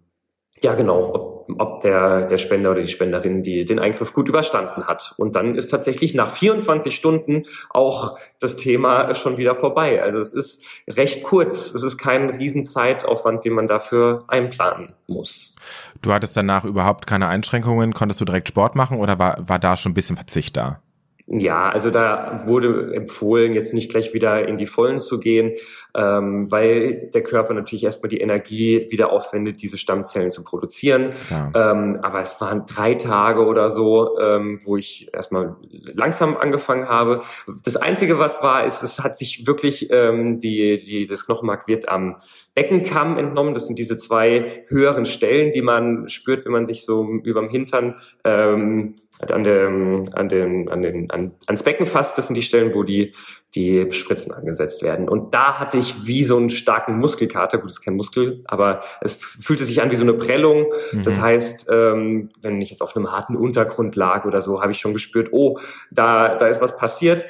ja 0.63 0.75
genau, 0.75 1.15
ob 1.15 1.34
ob 1.59 1.83
der, 1.83 2.27
der 2.27 2.39
Spender 2.39 2.71
oder 2.71 2.83
die 2.83 2.89
Spenderin 2.89 3.43
die, 3.43 3.65
den 3.65 3.79
Eingriff 3.79 4.13
gut 4.13 4.29
überstanden 4.29 4.87
hat. 4.87 5.15
Und 5.17 5.37
dann 5.37 5.55
ist 5.55 5.71
tatsächlich 5.71 6.15
nach 6.15 6.31
24 6.31 6.95
Stunden 6.95 7.45
auch 7.71 8.19
das 8.41 8.57
Thema 8.57 9.15
schon 9.15 9.37
wieder 9.37 9.55
vorbei. 9.55 10.03
Also 10.03 10.19
es 10.19 10.33
ist 10.33 10.65
recht 10.89 11.23
kurz. 11.23 11.75
Es 11.75 11.83
ist 11.83 11.99
kein 11.99 12.31
Riesenzeitaufwand, 12.31 13.45
den 13.45 13.53
man 13.55 13.69
dafür 13.69 14.25
einplanen 14.29 14.95
muss. 15.07 15.55
Du 16.03 16.13
hattest 16.13 16.37
danach 16.37 16.65
überhaupt 16.65 17.07
keine 17.07 17.29
Einschränkungen? 17.29 17.95
Konntest 17.95 18.21
du 18.21 18.25
direkt 18.25 18.49
Sport 18.49 18.75
machen 18.75 18.99
oder 18.99 19.19
war, 19.19 19.49
war 19.49 19.59
da 19.59 19.77
schon 19.77 19.93
ein 19.93 19.95
bisschen 19.95 20.17
Verzicht 20.17 20.57
da? 20.57 20.81
Ja, 21.27 21.71
also 21.71 21.91
da 21.91 22.43
wurde 22.45 22.95
empfohlen, 22.95 23.55
jetzt 23.55 23.73
nicht 23.73 23.91
gleich 23.91 24.13
wieder 24.13 24.47
in 24.47 24.59
die 24.59 24.67
Vollen 24.67 25.01
zu 25.01 25.19
gehen, 25.19 25.55
ähm, 25.95 26.51
weil 26.51 27.11
der 27.15 27.23
Körper 27.23 27.55
natürlich 27.55 27.85
erstmal 27.85 28.11
die 28.11 28.21
Energie 28.21 28.89
wieder 28.91 29.11
aufwendet, 29.11 29.63
diese 29.63 29.79
Stammzellen 29.79 30.31
zu 30.31 30.45
produzieren. 30.45 31.13
Ja. 31.31 31.51
Ähm, 31.55 31.99
aber 32.03 32.21
es 32.21 32.39
waren 32.43 32.67
drei 32.67 32.95
Tage 32.95 33.47
oder 33.47 33.71
so, 33.71 34.19
ähm, 34.21 34.61
wo 34.65 34.77
ich 34.77 35.09
erstmal 35.15 35.57
langsam 35.71 36.37
angefangen 36.37 36.91
habe. 36.91 37.23
Das 37.65 37.77
Einzige, 37.77 38.19
was 38.19 38.43
war, 38.43 38.67
ist, 38.67 38.83
es 38.83 38.99
hat 38.99 39.17
sich 39.17 39.47
wirklich 39.47 39.91
ähm, 39.91 40.41
die, 40.41 40.77
die, 40.77 41.07
das 41.07 41.25
Knochenmark 41.25 41.67
wird 41.69 41.89
am 41.89 42.17
Beckenkamm 42.55 43.17
entnommen. 43.17 43.55
Das 43.55 43.67
sind 43.67 43.79
diese 43.79 43.97
zwei 43.97 44.65
höheren 44.69 45.07
Stellen, 45.07 45.53
die 45.53 45.63
man 45.63 46.07
spürt, 46.09 46.45
wenn 46.45 46.53
man 46.53 46.67
sich 46.67 46.85
so 46.85 47.09
überm 47.25 47.49
Hintern 47.49 47.97
ähm, 48.25 48.97
an 49.21 49.45
dem, 49.45 50.05
an 50.13 50.29
den, 50.29 50.69
an 50.69 50.83
den, 50.83 51.11
an, 51.11 51.33
ans 51.47 51.63
Becken 51.63 51.87
fasst. 51.87 52.19
Das 52.19 52.27
sind 52.27 52.35
die 52.35 52.43
Stellen, 52.43 52.75
wo 52.75 52.83
die, 52.83 53.15
die 53.55 53.91
Spritzen 53.93 54.33
angesetzt 54.33 54.83
werden. 54.83 55.09
Und 55.09 55.35
da 55.35 55.59
hatte 55.59 55.79
ich 55.79 56.07
wie 56.07 56.25
so 56.25 56.37
einen 56.37 56.51
starken 56.51 56.99
Muskelkater. 56.99 57.59
Gut, 57.59 57.71
das 57.71 57.79
ist 57.79 57.85
kein 57.85 57.97
Muskel, 57.97 58.43
aber 58.47 58.83
es 59.01 59.15
fühlte 59.15 59.65
sich 59.65 59.81
an 59.81 59.91
wie 59.91 59.97
so 59.97 60.03
eine 60.03 60.15
Prellung. 60.15 60.67
Mhm. 60.93 61.05
Das 61.05 61.21
heißt, 61.21 61.69
ähm, 61.71 62.29
wenn 62.43 62.61
ich 62.61 62.71
jetzt 62.71 62.83
auf 62.83 62.97
einem 62.97 63.13
harten 63.13 63.37
Untergrund 63.37 63.97
lag 63.97 64.25
oder 64.25 64.43
so, 64.43 64.61
habe 64.61 64.73
ich 64.73 64.79
schon 64.79 64.93
gespürt, 64.93 65.29
oh, 65.33 65.59
da, 65.91 66.37
da 66.37 66.49
ist 66.49 66.61
was 66.61 66.77
passiert. 66.77 67.25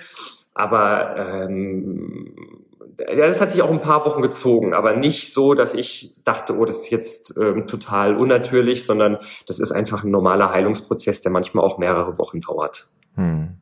Aber 0.54 1.16
ähm, 1.18 2.63
ja, 2.98 3.26
das 3.26 3.40
hat 3.40 3.52
sich 3.52 3.62
auch 3.62 3.70
ein 3.70 3.80
paar 3.80 4.04
Wochen 4.04 4.22
gezogen, 4.22 4.74
aber 4.74 4.96
nicht 4.96 5.33
so, 5.33 5.54
dass 5.54 5.74
ich 5.74 6.14
dachte, 6.24 6.57
oh, 6.57 6.64
das 6.64 6.83
ist 6.83 6.90
jetzt 6.90 7.35
ähm, 7.37 7.66
total 7.66 8.16
unnatürlich, 8.16 8.85
sondern 8.85 9.18
das 9.46 9.59
ist 9.59 9.72
einfach 9.72 10.04
ein 10.04 10.11
normaler 10.11 10.50
Heilungsprozess, 10.50 11.20
der 11.20 11.33
manchmal 11.33 11.64
auch 11.64 11.78
mehrere 11.78 12.18
Wochen 12.18 12.40
dauert. 12.40 12.88
Hm. 13.16 13.57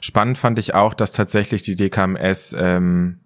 Spannend 0.00 0.38
fand 0.38 0.58
ich 0.58 0.74
auch, 0.74 0.94
dass 0.94 1.12
tatsächlich 1.12 1.62
die 1.62 1.76
DKMS 1.76 2.54
ähm, 2.58 3.20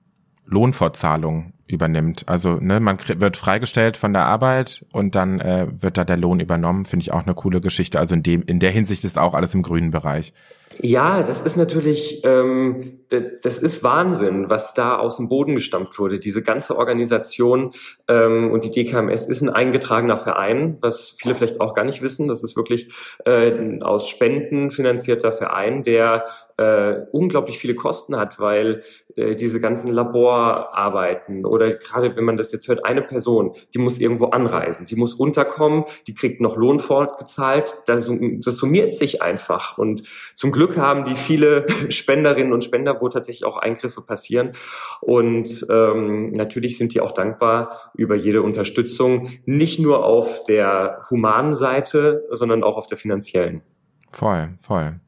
Lohnfortzahlung 0.47 1.53
übernimmt. 1.67 2.25
Also 2.27 2.55
ne, 2.61 2.81
man 2.81 2.99
wird 3.07 3.37
freigestellt 3.37 3.97
von 3.97 4.13
der 4.13 4.25
Arbeit 4.25 4.85
und 4.93 5.15
dann 5.15 5.41
äh, 5.41 5.67
wird 5.71 5.97
da 5.97 6.05
der 6.05 6.17
Lohn 6.17 6.41
übernommen. 6.41 6.87
Finde 6.87 7.03
ich 7.03 7.13
auch 7.13 7.25
eine 7.25 7.35
coole 7.35 7.61
Geschichte. 7.61 7.99
Also 7.99 8.15
in 8.15 8.23
dem 8.23 8.43
in 8.43 8.59
der 8.59 8.71
Hinsicht 8.71 9.05
ist 9.05 9.19
auch 9.19 9.35
alles 9.35 9.55
im 9.55 9.63
grünen 9.63 9.91
Bereich. 9.91 10.33
Ja, 10.81 11.23
das 11.23 11.43
ist 11.43 11.57
natürlich, 11.57 12.23
ähm, 12.25 13.01
das 13.43 13.59
ist 13.59 13.83
Wahnsinn, 13.83 14.49
was 14.49 14.75
da 14.75 14.97
aus 14.97 15.17
dem 15.17 15.29
Boden 15.29 15.57
gestampft 15.57 15.99
wurde. 15.99 16.21
Diese 16.21 16.43
ganze 16.43 16.77
Organisation 16.77 17.73
ähm, 18.07 18.51
und 18.53 18.65
die 18.65 18.71
DKMS 18.71 19.27
ist 19.27 19.41
ein 19.41 19.49
eingetragener 19.49 20.19
Verein, 20.19 20.79
was 20.81 21.17
viele 21.19 21.35
vielleicht 21.35 21.61
auch 21.61 21.75
gar 21.75 21.85
nicht 21.85 22.01
wissen. 22.01 22.29
Das 22.29 22.45
ist 22.45 22.57
wirklich 22.57 22.93
äh, 23.25 23.81
aus 23.81 24.09
Spenden 24.09 24.71
finanzierter 24.71 25.33
Verein, 25.33 25.83
der 25.83 26.27
äh, 26.59 27.07
unglaublich 27.13 27.59
viele 27.59 27.75
Kosten 27.75 28.17
hat, 28.17 28.39
weil 28.39 28.83
äh, 29.17 29.37
diese 29.37 29.61
ganzen 29.61 29.93
Laborarbeiten 29.93 31.45
oder 31.45 31.75
gerade 31.75 32.17
wenn 32.17 32.25
man 32.25 32.37
das 32.37 32.53
jetzt 32.53 32.67
hört, 32.69 32.85
eine 32.85 33.01
Person, 33.01 33.53
die 33.75 33.79
muss 33.79 33.99
irgendwo 33.99 34.27
anreisen, 34.27 34.85
die 34.85 34.97
muss 34.97 35.15
unterkommen, 35.15 35.85
die 36.07 36.15
kriegt 36.15 36.41
noch 36.41 36.57
Lohn 36.57 36.81
fortgezahlt, 36.81 37.77
das, 37.87 38.11
das 38.41 38.57
summiert 38.57 38.97
sich 38.97 39.23
einfach 39.23 39.79
und 39.79 40.03
zum 40.35 40.51
Glück 40.51 40.77
haben 40.77 41.05
die 41.05 41.15
viele 41.15 41.67
Spenderinnen 41.91 42.53
und 42.53 42.65
Spender, 42.65 43.01
wo 43.01 43.09
tatsächlich 43.09 43.45
auch 43.45 43.57
Eingriffe 43.57 44.03
passieren 44.03 44.53
und 45.01 45.65
ähm, 45.71 46.33
natürlich 46.33 46.77
sind 46.77 46.93
die 46.93 47.01
auch 47.01 47.13
dankbar 47.13 47.93
über 47.95 48.17
jede 48.17 48.43
Unterstützung, 48.43 49.31
nicht 49.47 49.79
nur 49.79 50.05
auf 50.05 50.43
der 50.45 51.07
humanen 51.09 51.55
Seite, 51.55 52.25
sondern 52.31 52.65
auch 52.65 52.77
auf 52.77 52.89
der 52.89 52.99
finanziellen. 52.99 53.63
Voll, 54.11 54.51
voll. 54.61 55.01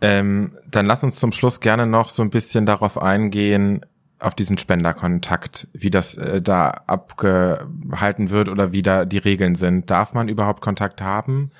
Ähm, 0.00 0.58
dann 0.70 0.86
lass 0.86 1.04
uns 1.04 1.18
zum 1.18 1.32
Schluss 1.32 1.60
gerne 1.60 1.86
noch 1.86 2.10
so 2.10 2.22
ein 2.22 2.30
bisschen 2.30 2.66
darauf 2.66 3.00
eingehen, 3.00 3.84
auf 4.18 4.34
diesen 4.34 4.56
Spenderkontakt, 4.58 5.68
wie 5.72 5.90
das 5.90 6.16
äh, 6.16 6.40
da 6.40 6.70
abgehalten 6.86 8.30
wird 8.30 8.48
oder 8.48 8.72
wie 8.72 8.82
da 8.82 9.04
die 9.04 9.18
Regeln 9.18 9.54
sind. 9.54 9.90
Darf 9.90 10.14
man 10.14 10.28
überhaupt 10.28 10.62
Kontakt 10.62 11.02
haben? 11.02 11.50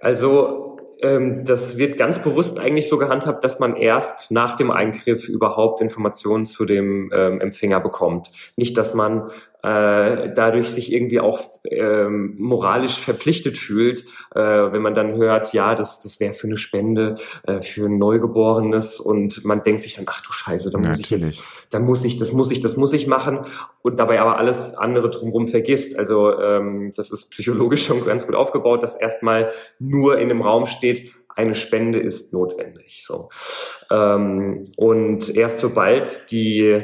Also 0.00 0.78
ähm, 1.00 1.44
das 1.44 1.76
wird 1.76 1.98
ganz 1.98 2.22
bewusst 2.22 2.58
eigentlich 2.58 2.88
so 2.88 2.98
gehandhabt, 2.98 3.44
dass 3.44 3.58
man 3.58 3.76
erst 3.76 4.30
nach 4.30 4.56
dem 4.56 4.70
Eingriff 4.70 5.28
überhaupt 5.28 5.80
Informationen 5.80 6.46
zu 6.46 6.64
dem 6.64 7.10
ähm, 7.12 7.40
Empfänger 7.40 7.80
bekommt. 7.80 8.30
Nicht, 8.56 8.76
dass 8.76 8.94
man 8.94 9.30
äh, 9.62 10.32
dadurch 10.34 10.70
sich 10.70 10.92
irgendwie 10.92 11.18
auch 11.18 11.40
ähm, 11.64 12.36
moralisch 12.38 13.00
verpflichtet 13.00 13.58
fühlt, 13.58 14.04
äh, 14.34 14.40
wenn 14.40 14.82
man 14.82 14.94
dann 14.94 15.14
hört, 15.14 15.52
ja, 15.52 15.74
das, 15.74 16.00
das 16.00 16.20
wäre 16.20 16.32
für 16.32 16.46
eine 16.46 16.56
Spende 16.56 17.16
äh, 17.44 17.60
für 17.60 17.86
ein 17.86 17.98
Neugeborenes 17.98 19.00
und 19.00 19.44
man 19.44 19.64
denkt 19.64 19.82
sich 19.82 19.94
dann, 19.94 20.04
ach 20.08 20.22
du 20.22 20.32
Scheiße, 20.32 20.70
da 20.70 20.78
muss 20.78 20.88
Natürlich. 20.88 21.10
ich 21.10 21.38
jetzt, 21.38 21.44
da 21.70 21.80
muss 21.80 22.04
ich, 22.04 22.16
das 22.18 22.32
muss 22.32 22.50
ich, 22.52 22.60
das 22.60 22.76
muss 22.76 22.92
ich 22.92 23.08
machen 23.08 23.40
und 23.82 23.98
dabei 23.98 24.20
aber 24.20 24.38
alles 24.38 24.74
andere 24.74 25.10
drumherum 25.10 25.48
vergisst. 25.48 25.98
Also 25.98 26.38
ähm, 26.38 26.92
das 26.94 27.10
ist 27.10 27.30
psychologisch 27.30 27.84
schon 27.86 28.04
ganz 28.04 28.26
gut 28.26 28.36
aufgebaut, 28.36 28.82
dass 28.82 28.94
erstmal 28.94 29.50
nur 29.80 30.18
in 30.18 30.28
dem 30.28 30.40
Raum 30.40 30.66
steht, 30.66 31.12
eine 31.34 31.54
Spende 31.54 32.00
ist 32.00 32.32
notwendig. 32.32 33.04
So. 33.04 33.28
Ähm, 33.90 34.72
und 34.76 35.34
erst 35.34 35.58
sobald 35.58 36.30
die 36.30 36.80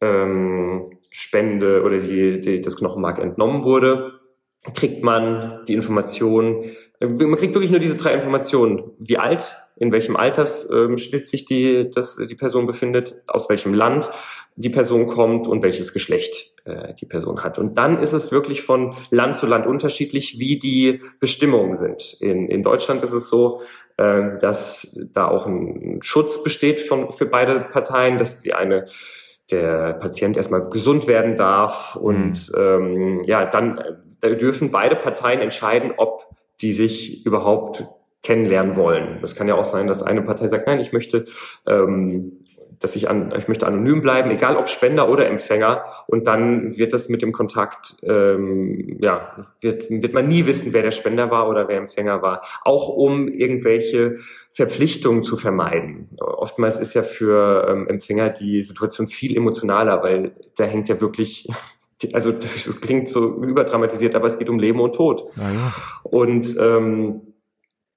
ähm, 0.00 0.95
Spende 1.18 1.82
oder 1.82 1.96
die, 1.96 2.42
die, 2.42 2.60
das 2.60 2.76
Knochenmark 2.76 3.18
entnommen 3.18 3.64
wurde, 3.64 4.20
kriegt 4.74 5.02
man 5.02 5.64
die 5.66 5.72
Information, 5.72 6.62
äh, 7.00 7.06
man 7.06 7.36
kriegt 7.36 7.54
wirklich 7.54 7.70
nur 7.70 7.80
diese 7.80 7.96
drei 7.96 8.12
Informationen. 8.12 8.82
Wie 8.98 9.16
alt, 9.16 9.56
in 9.76 9.92
welchem 9.92 10.14
Altersschnitt 10.14 11.22
ähm, 11.22 11.24
sich 11.24 11.46
die, 11.46 11.90
das, 11.90 12.16
die 12.16 12.34
Person 12.34 12.66
befindet, 12.66 13.22
aus 13.28 13.48
welchem 13.48 13.72
Land 13.72 14.10
die 14.56 14.68
Person 14.68 15.06
kommt 15.06 15.48
und 15.48 15.62
welches 15.62 15.94
Geschlecht 15.94 16.54
äh, 16.66 16.92
die 16.92 17.06
Person 17.06 17.42
hat. 17.42 17.58
Und 17.58 17.78
dann 17.78 17.98
ist 17.98 18.12
es 18.12 18.30
wirklich 18.30 18.60
von 18.60 18.94
Land 19.08 19.36
zu 19.36 19.46
Land 19.46 19.66
unterschiedlich, 19.66 20.38
wie 20.38 20.58
die 20.58 21.00
Bestimmungen 21.18 21.74
sind. 21.74 22.18
In, 22.20 22.50
in 22.50 22.62
Deutschland 22.62 23.02
ist 23.02 23.12
es 23.12 23.30
so, 23.30 23.62
äh, 23.96 24.36
dass 24.38 24.94
da 25.14 25.28
auch 25.28 25.46
ein 25.46 26.00
Schutz 26.02 26.42
besteht 26.42 26.82
von, 26.82 27.10
für 27.10 27.24
beide 27.24 27.60
Parteien, 27.60 28.18
dass 28.18 28.42
die 28.42 28.52
eine 28.52 28.84
der 29.50 29.94
Patient 29.94 30.36
erstmal 30.36 30.68
gesund 30.70 31.06
werden 31.06 31.36
darf 31.36 31.96
und 31.96 32.52
mhm. 32.52 32.58
ähm, 32.58 33.22
ja, 33.24 33.46
dann 33.46 33.80
da 34.20 34.30
dürfen 34.30 34.70
beide 34.70 34.96
Parteien 34.96 35.40
entscheiden, 35.40 35.92
ob 35.96 36.26
die 36.60 36.72
sich 36.72 37.24
überhaupt 37.24 37.86
kennenlernen 38.22 38.76
wollen. 38.76 39.18
Das 39.20 39.36
kann 39.36 39.46
ja 39.46 39.54
auch 39.54 39.64
sein, 39.64 39.86
dass 39.86 40.02
eine 40.02 40.22
Partei 40.22 40.48
sagt, 40.48 40.66
nein, 40.66 40.80
ich 40.80 40.92
möchte 40.92 41.24
ähm, 41.66 42.44
dass 42.80 42.96
ich 42.96 43.08
an, 43.08 43.32
ich 43.36 43.48
möchte 43.48 43.66
anonym 43.66 44.02
bleiben, 44.02 44.30
egal 44.30 44.56
ob 44.56 44.68
Spender 44.68 45.08
oder 45.08 45.26
Empfänger. 45.26 45.84
Und 46.06 46.26
dann 46.26 46.76
wird 46.76 46.92
das 46.92 47.08
mit 47.08 47.22
dem 47.22 47.32
Kontakt, 47.32 47.96
ähm, 48.02 48.98
ja, 49.00 49.46
wird, 49.60 49.90
wird 49.90 50.12
man 50.14 50.28
nie 50.28 50.46
wissen, 50.46 50.72
wer 50.72 50.82
der 50.82 50.90
Spender 50.90 51.30
war 51.30 51.48
oder 51.48 51.68
wer 51.68 51.78
Empfänger 51.78 52.22
war. 52.22 52.42
Auch 52.62 52.88
um 52.88 53.28
irgendwelche 53.28 54.16
Verpflichtungen 54.52 55.22
zu 55.22 55.36
vermeiden. 55.36 56.08
Oftmals 56.20 56.78
ist 56.78 56.94
ja 56.94 57.02
für 57.02 57.66
ähm, 57.68 57.88
Empfänger 57.88 58.30
die 58.30 58.62
Situation 58.62 59.06
viel 59.06 59.36
emotionaler, 59.36 60.02
weil 60.02 60.32
da 60.56 60.64
hängt 60.64 60.88
ja 60.88 61.00
wirklich 61.00 61.48
also 62.12 62.32
das, 62.32 62.80
klingt 62.80 63.08
so 63.08 63.42
überdramatisiert, 63.42 64.14
aber 64.14 64.26
es 64.26 64.38
geht 64.38 64.50
um 64.50 64.58
Leben 64.58 64.80
und 64.80 64.94
Tod. 64.94 65.24
Ja. 65.36 65.74
Und 66.02 66.56
ähm, 66.60 67.22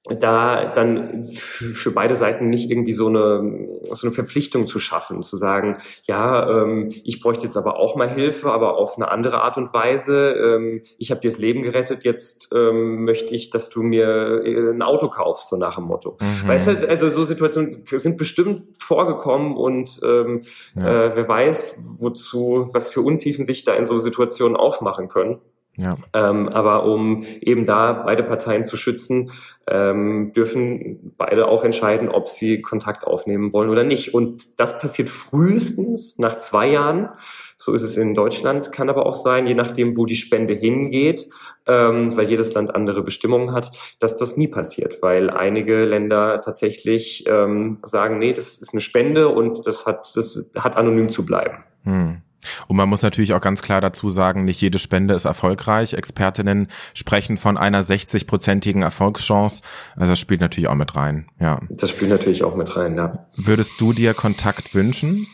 da 0.05 0.71
dann 0.73 1.25
für 1.25 1.91
beide 1.91 2.15
Seiten 2.15 2.49
nicht 2.49 2.71
irgendwie 2.71 2.93
so 2.93 3.07
eine, 3.07 3.67
so 3.91 4.07
eine 4.07 4.13
Verpflichtung 4.13 4.65
zu 4.65 4.79
schaffen, 4.79 5.21
zu 5.23 5.35
sagen, 5.35 5.77
ja, 6.03 6.63
ähm, 6.63 6.89
ich 7.03 7.21
bräuchte 7.21 7.43
jetzt 7.43 7.57
aber 7.57 7.77
auch 7.77 7.95
mal 7.97 8.09
Hilfe, 8.09 8.51
aber 8.51 8.77
auf 8.77 8.95
eine 8.95 9.11
andere 9.11 9.41
Art 9.41 9.57
und 9.57 9.73
Weise. 9.73 10.31
Ähm, 10.31 10.81
ich 10.97 11.11
habe 11.11 11.19
dir 11.19 11.29
das 11.29 11.37
Leben 11.37 11.63
gerettet, 11.63 12.05
jetzt 12.05 12.49
ähm, 12.55 13.03
möchte 13.03 13.35
ich, 13.35 13.49
dass 13.49 13.69
du 13.69 13.83
mir 13.83 14.41
äh, 14.45 14.69
ein 14.71 14.81
Auto 14.81 15.09
kaufst, 15.09 15.49
so 15.49 15.57
nach 15.57 15.75
dem 15.75 15.83
Motto. 15.83 16.17
Mhm. 16.21 16.47
Weißt 16.47 16.67
du, 16.67 16.89
also 16.89 17.09
so 17.09 17.25
Situationen 17.25 17.71
sind 17.71 18.17
bestimmt 18.17 18.81
vorgekommen 18.81 19.57
und 19.57 19.99
ähm, 20.03 20.43
ja. 20.75 21.07
äh, 21.07 21.15
wer 21.15 21.27
weiß, 21.27 21.97
wozu, 21.99 22.69
was 22.71 22.89
für 22.89 23.01
Untiefen 23.01 23.45
sich 23.45 23.65
da 23.65 23.73
in 23.73 23.83
so 23.83 23.97
Situationen 23.97 24.55
aufmachen 24.55 25.09
können. 25.09 25.41
Ja. 25.79 25.97
Ähm, 26.13 26.49
aber 26.49 26.83
um 26.83 27.23
eben 27.39 27.65
da 27.65 27.93
beide 27.93 28.23
Parteien 28.23 28.65
zu 28.65 28.75
schützen, 28.75 29.31
ähm, 29.65 30.33
dürfen 30.33 31.13
beide 31.17 31.47
auch 31.47 31.63
entscheiden, 31.63 32.09
ob 32.09 32.27
sie 32.27 32.61
Kontakt 32.61 33.07
aufnehmen 33.07 33.53
wollen 33.53 33.69
oder 33.69 33.83
nicht. 33.83 34.13
Und 34.13 34.59
das 34.59 34.79
passiert 34.79 35.09
frühestens 35.09 36.17
nach 36.17 36.39
zwei 36.39 36.67
Jahren. 36.67 37.09
So 37.55 37.73
ist 37.73 37.83
es 37.83 37.95
in 37.95 38.13
Deutschland, 38.13 38.71
kann 38.71 38.89
aber 38.89 39.05
auch 39.05 39.15
sein, 39.15 39.47
je 39.47 39.53
nachdem, 39.53 39.95
wo 39.95 40.05
die 40.05 40.15
Spende 40.15 40.53
hingeht, 40.53 41.29
ähm, 41.65 42.15
weil 42.17 42.29
jedes 42.29 42.53
Land 42.53 42.75
andere 42.75 43.01
Bestimmungen 43.01 43.53
hat, 43.53 43.71
dass 43.99 44.17
das 44.17 44.35
nie 44.35 44.47
passiert, 44.47 45.01
weil 45.01 45.29
einige 45.29 45.85
Länder 45.85 46.41
tatsächlich 46.41 47.25
ähm, 47.27 47.79
sagen, 47.83 48.17
nee, 48.17 48.33
das 48.33 48.57
ist 48.57 48.73
eine 48.73 48.81
Spende 48.81 49.29
und 49.29 49.65
das 49.67 49.85
hat, 49.85 50.15
das 50.15 50.51
hat 50.55 50.75
anonym 50.75 51.09
zu 51.09 51.25
bleiben. 51.25 51.63
Hm. 51.83 52.21
Und 52.67 52.77
man 52.77 52.87
muss 52.89 53.01
natürlich 53.01 53.33
auch 53.33 53.41
ganz 53.41 53.61
klar 53.61 53.81
dazu 53.81 54.09
sagen, 54.09 54.45
nicht 54.45 54.61
jede 54.61 54.79
Spende 54.79 55.13
ist 55.13 55.25
erfolgreich. 55.25 55.93
Expertinnen 55.93 56.67
sprechen 56.93 57.37
von 57.37 57.57
einer 57.57 57.83
60-prozentigen 57.83 58.81
Erfolgschance. 58.81 59.61
Also 59.95 60.11
das 60.11 60.19
spielt 60.19 60.41
natürlich 60.41 60.69
auch 60.69 60.75
mit 60.75 60.95
rein, 60.95 61.27
ja. 61.39 61.59
Das 61.69 61.89
spielt 61.89 62.11
natürlich 62.11 62.43
auch 62.43 62.55
mit 62.55 62.75
rein, 62.75 62.95
ja. 62.95 63.27
Würdest 63.35 63.79
du 63.79 63.93
dir 63.93 64.13
Kontakt 64.13 64.73
wünschen? 64.73 65.27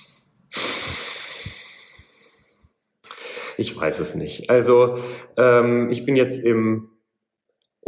Ich 3.57 3.75
weiß 3.75 3.99
es 3.99 4.15
nicht. 4.15 4.49
Also 4.49 4.97
ähm, 5.37 5.89
ich 5.89 6.05
bin 6.05 6.15
jetzt 6.15 6.43
im 6.43 6.89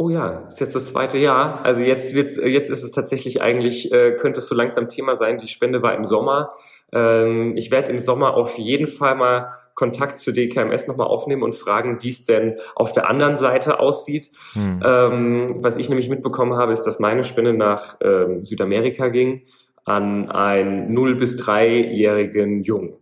Oh 0.00 0.10
ja, 0.10 0.46
ist 0.46 0.60
jetzt 0.60 0.76
das 0.76 0.86
zweite 0.86 1.18
Jahr. 1.18 1.64
Also 1.64 1.82
jetzt 1.82 2.14
wird's, 2.14 2.36
jetzt 2.36 2.70
ist 2.70 2.84
es 2.84 2.92
tatsächlich 2.92 3.42
eigentlich, 3.42 3.90
äh, 3.90 4.12
könnte 4.12 4.38
es 4.38 4.46
so 4.46 4.54
langsam 4.54 4.88
Thema 4.88 5.16
sein. 5.16 5.38
Die 5.38 5.48
Spende 5.48 5.82
war 5.82 5.92
im 5.96 6.04
Sommer. 6.04 6.50
Ähm, 6.92 7.56
ich 7.56 7.70
werde 7.70 7.90
im 7.90 7.98
Sommer 7.98 8.34
auf 8.34 8.58
jeden 8.58 8.86
Fall 8.86 9.14
mal 9.14 9.50
Kontakt 9.74 10.18
zu 10.18 10.32
DKMS 10.32 10.88
nochmal 10.88 11.06
aufnehmen 11.06 11.42
und 11.42 11.54
fragen, 11.54 12.02
wie 12.02 12.08
es 12.08 12.24
denn 12.24 12.56
auf 12.74 12.92
der 12.92 13.08
anderen 13.08 13.36
Seite 13.36 13.78
aussieht. 13.78 14.30
Hm. 14.54 14.82
Ähm, 14.84 15.56
was 15.60 15.76
ich 15.76 15.88
nämlich 15.88 16.08
mitbekommen 16.08 16.56
habe, 16.56 16.72
ist, 16.72 16.82
dass 16.82 16.98
meine 16.98 17.22
Spende 17.22 17.54
nach 17.54 17.96
ähm, 18.02 18.44
Südamerika 18.44 19.08
ging 19.08 19.42
an 19.84 20.30
einen 20.30 20.96
0- 20.96 21.14
bis 21.14 21.38
3-jährigen 21.38 22.62
Jungen. 22.62 22.94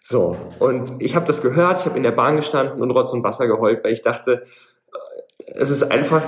So, 0.00 0.36
und 0.58 0.94
ich 0.98 1.14
habe 1.14 1.26
das 1.26 1.42
gehört, 1.42 1.78
ich 1.78 1.86
habe 1.86 1.96
in 1.96 2.02
der 2.02 2.10
Bahn 2.10 2.36
gestanden 2.36 2.82
und 2.82 2.90
Rotz 2.90 3.12
und 3.12 3.22
Wasser 3.22 3.46
geheult, 3.46 3.84
weil 3.84 3.92
ich 3.92 4.02
dachte, 4.02 4.42
es 5.46 5.70
ist 5.70 5.84
einfach, 5.84 6.24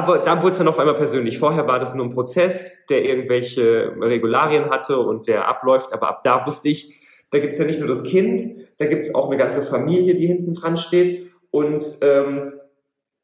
da, 0.00 0.18
da 0.18 0.42
wurde 0.42 0.52
es 0.52 0.58
dann 0.58 0.68
auf 0.68 0.78
einmal 0.78 0.94
persönlich. 0.94 1.38
Vorher 1.38 1.66
war 1.66 1.78
das 1.78 1.94
nur 1.94 2.06
ein 2.06 2.10
Prozess, 2.10 2.86
der 2.86 3.04
irgendwelche 3.04 3.92
Regularien 4.00 4.70
hatte 4.70 4.98
und 4.98 5.26
der 5.26 5.48
abläuft, 5.48 5.92
aber 5.92 6.08
ab 6.08 6.24
da 6.24 6.46
wusste 6.46 6.68
ich, 6.68 7.26
da 7.30 7.38
gibt 7.38 7.54
es 7.54 7.58
ja 7.58 7.64
nicht 7.64 7.78
nur 7.78 7.88
das 7.88 8.04
Kind, 8.04 8.42
da 8.78 8.86
gibt 8.86 9.06
es 9.06 9.14
auch 9.14 9.28
eine 9.28 9.36
ganze 9.36 9.62
Familie, 9.62 10.14
die 10.14 10.26
hinten 10.26 10.54
dran 10.54 10.76
steht 10.76 11.30
und 11.50 11.84
ähm, 12.02 12.52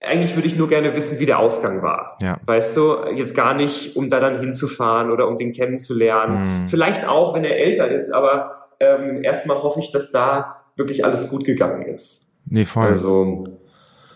eigentlich 0.00 0.36
würde 0.36 0.46
ich 0.46 0.56
nur 0.56 0.68
gerne 0.68 0.94
wissen, 0.94 1.18
wie 1.18 1.26
der 1.26 1.40
Ausgang 1.40 1.82
war. 1.82 2.18
Ja. 2.22 2.38
Weißt 2.46 2.76
du, 2.76 2.96
jetzt 3.14 3.34
gar 3.34 3.54
nicht, 3.54 3.96
um 3.96 4.10
da 4.10 4.20
dann 4.20 4.40
hinzufahren 4.40 5.10
oder 5.10 5.26
um 5.26 5.38
den 5.38 5.52
kennenzulernen. 5.52 6.62
Mhm. 6.62 6.66
Vielleicht 6.68 7.08
auch, 7.08 7.34
wenn 7.34 7.44
er 7.44 7.58
älter 7.58 7.88
ist, 7.88 8.12
aber 8.12 8.52
ähm, 8.78 9.24
erstmal 9.24 9.60
hoffe 9.62 9.80
ich, 9.80 9.90
dass 9.90 10.12
da 10.12 10.62
wirklich 10.76 11.04
alles 11.04 11.28
gut 11.28 11.44
gegangen 11.44 11.82
ist. 11.82 12.36
Nee, 12.46 12.64
voll. 12.64 12.86
Also, 12.86 13.44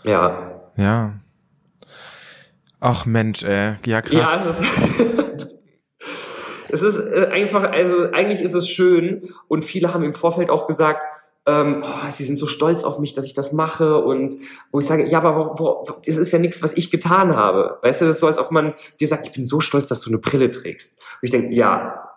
ja. 0.05 0.63
Ja. 0.77 1.15
Ach 2.85 3.07
Mensch, 3.07 3.45
ey. 3.45 3.77
Ja, 3.87 4.03
krass. 4.03 4.13
Ja, 4.13 4.35
es 4.35 4.47
ist, 4.47 5.53
es 6.69 6.83
ist 6.83 6.97
äh, 6.97 7.29
einfach, 7.31 7.63
also 7.63 8.11
eigentlich 8.11 8.41
ist 8.41 8.55
es 8.55 8.69
schön 8.69 9.23
und 9.47 9.65
viele 9.65 9.95
haben 9.95 10.03
im 10.03 10.15
Vorfeld 10.15 10.51
auch 10.51 10.67
gesagt, 10.67 11.05
ähm, 11.47 11.85
oh, 11.85 12.11
sie 12.11 12.25
sind 12.25 12.39
so 12.39 12.49
stolz 12.49 12.83
auf 12.83 12.99
mich, 12.99 13.15
dass 13.15 13.25
ich 13.25 13.35
das 13.35 13.53
mache 13.53 13.99
und 13.99 14.35
wo 14.73 14.81
ich 14.81 14.87
sage, 14.87 15.07
ja, 15.07 15.19
aber 15.19 15.37
wo, 15.37 15.59
wo, 15.61 16.01
es 16.05 16.17
ist 16.17 16.33
ja 16.33 16.41
nichts, 16.41 16.61
was 16.61 16.73
ich 16.77 16.91
getan 16.91 17.37
habe. 17.37 17.79
Weißt 17.83 18.01
du, 18.01 18.05
das 18.05 18.17
ist 18.17 18.21
so, 18.21 18.27
als 18.27 18.39
ob 18.39 18.51
man 18.51 18.75
dir 18.99 19.07
sagt, 19.07 19.29
ich 19.29 19.33
bin 19.33 19.45
so 19.45 19.61
stolz, 19.61 19.87
dass 19.87 20.01
du 20.01 20.11
eine 20.11 20.19
Brille 20.19 20.51
trägst. 20.51 20.99
Und 20.99 21.19
ich 21.23 21.31
denke, 21.31 21.55
ja, 21.55 22.11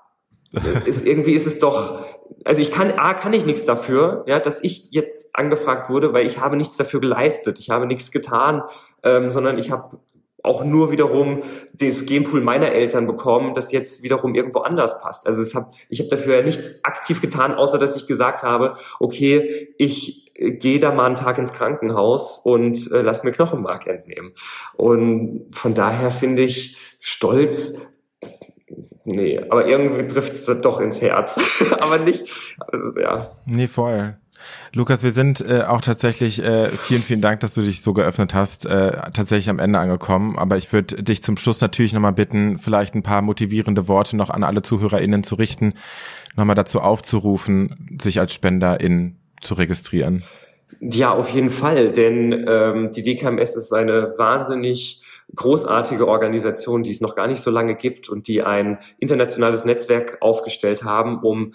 ist, 0.85 1.05
irgendwie 1.05 1.35
ist 1.35 1.45
es 1.45 1.59
doch, 1.59 2.03
also 2.43 2.59
ich 2.59 2.71
kann, 2.71 2.91
A, 2.93 3.13
kann 3.13 3.33
ich 3.33 3.45
nichts 3.45 3.65
dafür, 3.65 4.23
ja, 4.25 4.39
dass 4.39 4.63
ich 4.63 4.89
jetzt 4.89 5.29
angefragt 5.35 5.91
wurde, 5.91 6.11
weil 6.11 6.25
ich 6.25 6.39
habe 6.39 6.55
nichts 6.55 6.75
dafür 6.75 7.01
geleistet, 7.01 7.59
ich 7.59 7.69
habe 7.69 7.85
nichts 7.85 8.09
getan, 8.09 8.63
ähm, 9.03 9.29
sondern 9.29 9.59
ich 9.59 9.69
habe 9.69 9.99
auch 10.45 10.63
nur 10.63 10.91
wiederum 10.91 11.43
das 11.73 12.05
Genpool 12.05 12.41
meiner 12.41 12.71
Eltern 12.71 13.05
bekommen, 13.07 13.55
das 13.55 13.71
jetzt 13.71 14.03
wiederum 14.03 14.35
irgendwo 14.35 14.59
anders 14.59 14.99
passt. 14.99 15.27
Also 15.27 15.41
es 15.41 15.55
hab, 15.55 15.73
ich 15.89 15.99
habe 15.99 16.09
dafür 16.09 16.37
ja 16.37 16.41
nichts 16.41 16.83
aktiv 16.83 17.21
getan, 17.21 17.53
außer 17.53 17.77
dass 17.77 17.95
ich 17.95 18.07
gesagt 18.07 18.43
habe, 18.43 18.73
okay, 18.99 19.73
ich 19.77 20.31
äh, 20.35 20.51
gehe 20.51 20.79
da 20.79 20.93
mal 20.93 21.07
einen 21.07 21.15
Tag 21.15 21.37
ins 21.37 21.53
Krankenhaus 21.53 22.39
und 22.39 22.91
äh, 22.91 23.01
lass 23.01 23.23
mir 23.23 23.31
Knochenmark 23.31 23.87
entnehmen. 23.87 24.33
Und 24.75 25.47
von 25.53 25.73
daher 25.73 26.11
finde 26.11 26.43
ich 26.43 26.77
Stolz 26.99 27.77
Nee, 29.07 29.39
aber 29.49 29.67
irgendwie 29.67 30.07
trifft 30.07 30.33
es 30.33 30.45
doch 30.61 30.81
ins 30.81 30.99
Herz. 30.99 31.37
aber 31.79 31.99
nicht, 31.99 32.25
also, 32.59 32.99
ja. 32.99 33.31
Nee, 33.45 33.67
voll. 33.67 34.17
Lukas, 34.73 35.03
wir 35.03 35.11
sind 35.11 35.41
äh, 35.41 35.61
auch 35.61 35.81
tatsächlich, 35.81 36.43
äh, 36.43 36.69
vielen, 36.69 37.01
vielen 37.01 37.21
Dank, 37.21 37.39
dass 37.39 37.53
du 37.53 37.61
dich 37.61 37.81
so 37.81 37.93
geöffnet 37.93 38.33
hast, 38.33 38.65
äh, 38.65 38.91
tatsächlich 39.13 39.49
am 39.49 39.59
Ende 39.59 39.79
angekommen. 39.79 40.37
Aber 40.37 40.57
ich 40.57 40.71
würde 40.73 41.01
dich 41.01 41.23
zum 41.23 41.37
Schluss 41.37 41.61
natürlich 41.61 41.93
nochmal 41.93 42.13
bitten, 42.13 42.57
vielleicht 42.57 42.95
ein 42.95 43.03
paar 43.03 43.21
motivierende 43.21 43.87
Worte 43.87 44.17
noch 44.17 44.29
an 44.29 44.43
alle 44.43 44.61
ZuhörerInnen 44.61 45.23
zu 45.23 45.35
richten, 45.35 45.73
nochmal 46.35 46.55
dazu 46.55 46.81
aufzurufen, 46.81 47.97
sich 48.01 48.19
als 48.19 48.33
SpenderIn 48.33 49.15
zu 49.41 49.53
registrieren. 49.53 50.23
Ja, 50.79 51.13
auf 51.13 51.29
jeden 51.29 51.49
Fall, 51.49 51.93
denn 51.93 52.45
ähm, 52.47 52.91
die 52.91 53.01
DKMS 53.01 53.55
ist 53.55 53.71
eine 53.71 54.13
wahnsinnig 54.17 55.01
großartige 55.33 56.07
Organisation, 56.07 56.83
die 56.83 56.91
es 56.91 57.01
noch 57.01 57.15
gar 57.15 57.27
nicht 57.27 57.41
so 57.41 57.49
lange 57.49 57.75
gibt 57.75 58.09
und 58.09 58.27
die 58.27 58.43
ein 58.43 58.77
internationales 58.99 59.65
Netzwerk 59.65 60.17
aufgestellt 60.21 60.83
haben, 60.83 61.19
um 61.19 61.53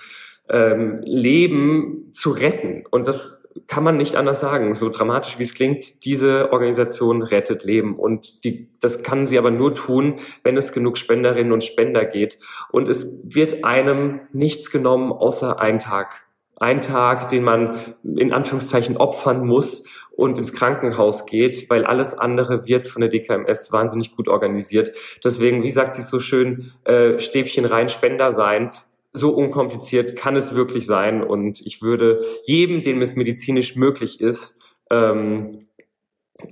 ähm, 0.50 1.00
Leben 1.04 2.10
zu 2.12 2.30
retten. 2.30 2.84
Und 2.90 3.08
das 3.08 3.40
kann 3.66 3.84
man 3.84 3.96
nicht 3.96 4.16
anders 4.16 4.40
sagen. 4.40 4.74
So 4.74 4.88
dramatisch 4.88 5.38
wie 5.38 5.44
es 5.44 5.54
klingt, 5.54 6.04
diese 6.04 6.52
Organisation 6.52 7.22
rettet 7.22 7.64
Leben. 7.64 7.96
Und 7.96 8.44
die, 8.44 8.68
das 8.80 9.02
kann 9.02 9.26
sie 9.26 9.38
aber 9.38 9.50
nur 9.50 9.74
tun, 9.74 10.16
wenn 10.42 10.56
es 10.56 10.72
genug 10.72 10.98
Spenderinnen 10.98 11.52
und 11.52 11.64
Spender 11.64 12.04
geht. 12.04 12.38
Und 12.70 12.88
es 12.88 13.22
wird 13.24 13.64
einem 13.64 14.20
nichts 14.32 14.70
genommen 14.70 15.12
außer 15.12 15.60
ein 15.60 15.80
Tag. 15.80 16.24
Ein 16.56 16.82
Tag, 16.82 17.30
den 17.30 17.42
man 17.42 17.78
in 18.04 18.32
Anführungszeichen 18.32 18.98
opfern 18.98 19.46
muss 19.46 19.84
und 20.10 20.38
ins 20.38 20.52
Krankenhaus 20.52 21.24
geht, 21.24 21.70
weil 21.70 21.86
alles 21.86 22.12
andere 22.12 22.66
wird 22.66 22.86
von 22.86 23.00
der 23.00 23.08
DKMS 23.08 23.72
wahnsinnig 23.72 24.14
gut 24.14 24.28
organisiert. 24.28 24.92
Deswegen, 25.24 25.62
wie 25.62 25.70
sagt 25.70 25.94
sie 25.94 26.02
so 26.02 26.20
schön, 26.20 26.72
äh, 26.84 27.18
Stäbchen 27.18 27.64
rein 27.64 27.88
Spender 27.88 28.32
sein 28.32 28.72
so 29.12 29.30
unkompliziert 29.30 30.16
kann 30.16 30.36
es 30.36 30.54
wirklich 30.54 30.86
sein. 30.86 31.22
Und 31.22 31.60
ich 31.60 31.82
würde 31.82 32.24
jedem, 32.44 32.82
dem 32.82 33.02
es 33.02 33.16
medizinisch 33.16 33.76
möglich 33.76 34.20
ist, 34.20 34.60
ähm, 34.90 35.66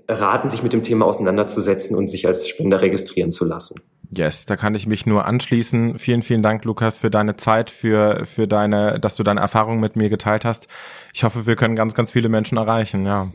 raten, 0.09 0.49
sich 0.49 0.63
mit 0.63 0.73
dem 0.73 0.83
Thema 0.83 1.07
auseinanderzusetzen 1.07 1.97
und 1.97 2.09
sich 2.09 2.27
als 2.27 2.49
Spender 2.49 2.81
registrieren 2.81 3.31
zu 3.31 3.45
lassen. 3.45 3.81
Yes, 4.11 4.47
da 4.47 4.57
kann 4.57 4.75
ich 4.75 4.87
mich 4.87 5.05
nur 5.05 5.27
anschließen. 5.27 5.99
Vielen, 5.99 6.23
vielen 6.23 6.43
Dank, 6.43 6.65
Lukas, 6.65 6.99
für 6.99 7.11
deine 7.11 7.37
Zeit, 7.37 7.71
für, 7.71 8.25
für 8.25 8.49
deine, 8.49 8.99
dass 8.99 9.17
du 9.17 9.23
deine 9.23 9.41
Erfahrungen 9.41 9.81
mit 9.81 9.97
mir 9.97 10.09
geteilt 10.09 10.45
hast. 10.45 10.67
Ich 11.13 11.25
hoffe, 11.25 11.47
wir 11.47 11.57
können 11.57 11.77
ganz, 11.77 11.95
ganz 11.95 12.11
viele 12.11 12.29
Menschen 12.29 12.57
erreichen, 12.57 13.05
ja. 13.05 13.31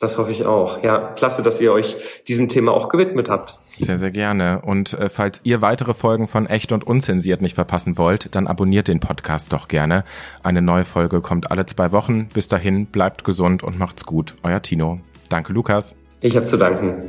Das 0.00 0.16
hoffe 0.16 0.30
ich 0.30 0.46
auch. 0.46 0.82
Ja, 0.82 1.12
klasse, 1.12 1.42
dass 1.42 1.60
ihr 1.60 1.72
euch 1.72 1.96
diesem 2.26 2.48
Thema 2.48 2.72
auch 2.72 2.88
gewidmet 2.88 3.28
habt. 3.28 3.58
Sehr, 3.78 3.98
sehr 3.98 4.10
gerne. 4.10 4.60
Und 4.60 4.92
äh, 4.94 5.08
falls 5.08 5.40
ihr 5.44 5.62
weitere 5.62 5.94
Folgen 5.94 6.28
von 6.28 6.46
Echt 6.46 6.72
und 6.72 6.84
Unzensiert 6.86 7.42
nicht 7.42 7.54
verpassen 7.54 7.96
wollt, 7.96 8.34
dann 8.34 8.46
abonniert 8.46 8.88
den 8.88 9.00
Podcast 9.00 9.52
doch 9.52 9.68
gerne. 9.68 10.04
Eine 10.42 10.62
neue 10.62 10.84
Folge 10.84 11.20
kommt 11.20 11.50
alle 11.50 11.66
zwei 11.66 11.92
Wochen. 11.92 12.28
Bis 12.28 12.48
dahin, 12.48 12.86
bleibt 12.86 13.24
gesund 13.24 13.62
und 13.62 13.78
macht's 13.78 14.04
gut. 14.04 14.34
Euer 14.42 14.62
Tino. 14.62 15.00
Danke, 15.28 15.52
Lukas. 15.52 15.94
Ich 16.20 16.36
habe 16.36 16.46
zu 16.46 16.56
danken. 16.56 17.02